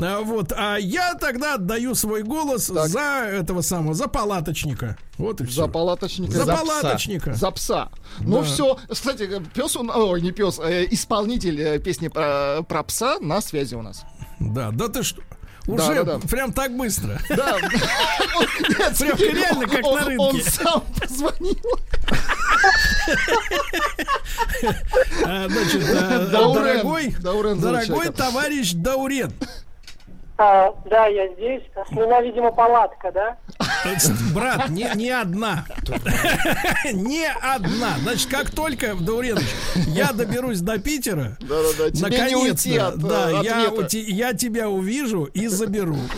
А, 0.00 0.20
Вот, 0.20 0.52
а 0.56 0.76
я 0.76 1.14
тогда 1.14 1.54
отдаю 1.54 1.94
свой 1.94 2.22
голос 2.22 2.66
за 2.66 3.00
этого 3.00 3.62
самого, 3.62 3.94
за 3.94 4.06
палаточника. 4.06 4.96
Вот 5.16 5.40
и 5.40 5.44
все. 5.44 5.62
За 5.62 5.68
палаточника. 5.68 6.32
За 6.32 6.44
За 6.44 6.52
пса. 6.54 6.56
палаточника. 6.64 7.34
За 7.34 7.50
пса. 7.50 7.88
Ну 8.20 8.42
все. 8.42 8.78
Кстати, 8.88 9.42
пес, 9.54 9.76
он, 9.76 9.90
ой, 9.90 10.20
не 10.22 10.30
пес, 10.30 10.60
э, 10.60 10.86
исполнитель 10.90 11.60
э, 11.60 11.78
песни 11.80 12.08
про, 12.08 12.62
про 12.68 12.82
пса 12.84 13.18
на 13.20 13.40
связи 13.40 13.74
у 13.74 13.82
нас. 13.82 14.04
Да, 14.38 14.70
да 14.70 14.86
ты 14.88 15.02
что? 15.02 15.20
Уже 15.68 16.02
да, 16.04 16.16
да. 16.16 16.26
прям 16.28 16.52
так 16.52 16.76
быстро. 16.76 17.18
Да. 17.28 17.56
Прям 18.98 19.16
реально 19.18 19.66
как 19.68 19.84
он- 19.86 19.98
на 19.98 20.04
рынке. 20.06 20.24
Он 20.24 20.40
сам 20.42 20.82
позвонил. 21.00 21.56
А, 25.26 25.48
Значит, 25.48 26.30
Даурен. 26.30 26.54
дорогой, 26.54 27.14
дорогой 27.60 28.12
товарищ 28.12 28.72
Даурен, 28.72 29.32
А, 30.38 30.72
да, 30.86 31.06
я 31.06 31.28
здесь. 31.34 31.62
С 31.88 31.92
меня, 31.92 32.20
видимо, 32.22 32.50
палатка, 32.52 33.12
да? 33.12 33.36
Брат, 34.32 34.68
не, 34.70 34.90
не 34.94 35.10
одна. 35.10 35.64
Не 36.92 37.26
одна. 37.28 37.96
Значит, 38.02 38.28
как 38.28 38.50
только, 38.50 38.94
Дауренович, 38.94 39.46
я 39.88 40.12
доберусь 40.12 40.60
до 40.60 40.78
Питера, 40.78 41.36
Да-да-да, 41.40 41.90
тебе 41.90 42.28
не 42.28 42.36
уйти 42.36 42.74
наконец-то, 42.76 42.88
от, 42.88 42.96
э, 42.96 42.98
да, 42.98 43.30
я, 43.42 43.72
я 43.92 44.32
тебя 44.34 44.68
увижу 44.68 45.24
и 45.24 45.48
заберу. 45.48 45.98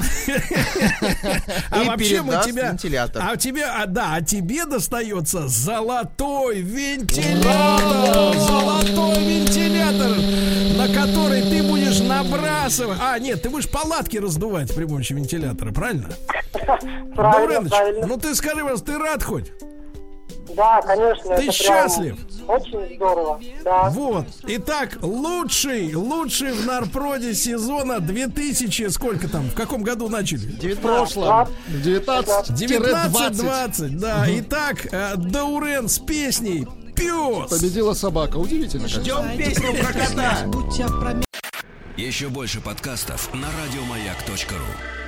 А 1.71 1.83
И 1.83 1.87
вообще 1.87 2.23
мы 2.23 2.41
тебя... 2.45 2.71
вентилятор. 2.71 3.23
А 3.25 3.37
тебе, 3.37 3.65
а, 3.65 3.87
да, 3.87 4.15
а 4.15 4.23
тебе 4.23 4.65
достается 4.65 5.49
золотой 5.49 6.61
вентилятор. 6.61 8.37
Золотой 8.37 9.25
вентилятор, 9.25 10.17
на 10.77 10.89
который 10.95 11.43
ты 11.43 11.63
будешь 11.63 12.01
набрасывать. 12.01 12.99
А, 13.01 13.19
нет, 13.19 13.43
ты 13.43 13.51
будешь 13.51 13.69
палатки 13.69 14.17
раздувать 14.17 14.75
при 14.75 14.85
помощи 14.85 15.13
вентилятора, 15.13 15.73
правильно? 15.73 16.09
Правильно. 17.33 18.07
ну 18.07 18.17
ты 18.19 18.35
скажи, 18.35 18.61
пожалуйста, 18.61 18.93
ты 18.93 18.99
рад 18.99 19.23
хоть? 19.23 19.53
Да, 20.57 20.81
конечно. 20.83 21.37
Ты 21.37 21.51
счастлив? 21.53 22.17
Очень 22.49 22.97
здорово, 22.97 23.41
да. 23.65 23.91
Вот. 23.91 24.27
Итак, 24.47 24.99
лучший, 25.03 25.95
лучший 25.95 26.53
в 26.53 26.67
Нарпроде 26.67 27.35
сезона 27.35 28.01
2000, 28.01 28.89
сколько 28.89 29.29
там, 29.29 29.49
в 29.51 29.55
каком 29.55 29.83
году 29.83 30.09
начали? 30.09 30.75
В 30.75 30.81
прошлом. 30.81 31.49
19-20. 31.69 32.51
19-20, 32.51 33.89
да. 33.99 34.25
Итак, 34.29 34.87
э, 34.93 35.15
Даурен 35.17 35.89
с 35.89 35.99
песней 35.99 36.67
«Пес». 36.97 37.51
Победила 37.51 37.95
собака. 37.95 38.37
Удивительно. 38.37 38.89
Ждем 38.89 39.37
песню 39.37 39.73
про 39.75 39.93
кота. 39.93 40.39
Еще 41.97 42.29
больше 42.29 42.61
подкастов 42.61 43.33
на 43.35 43.47
радиомаяк.ру. 43.63 45.00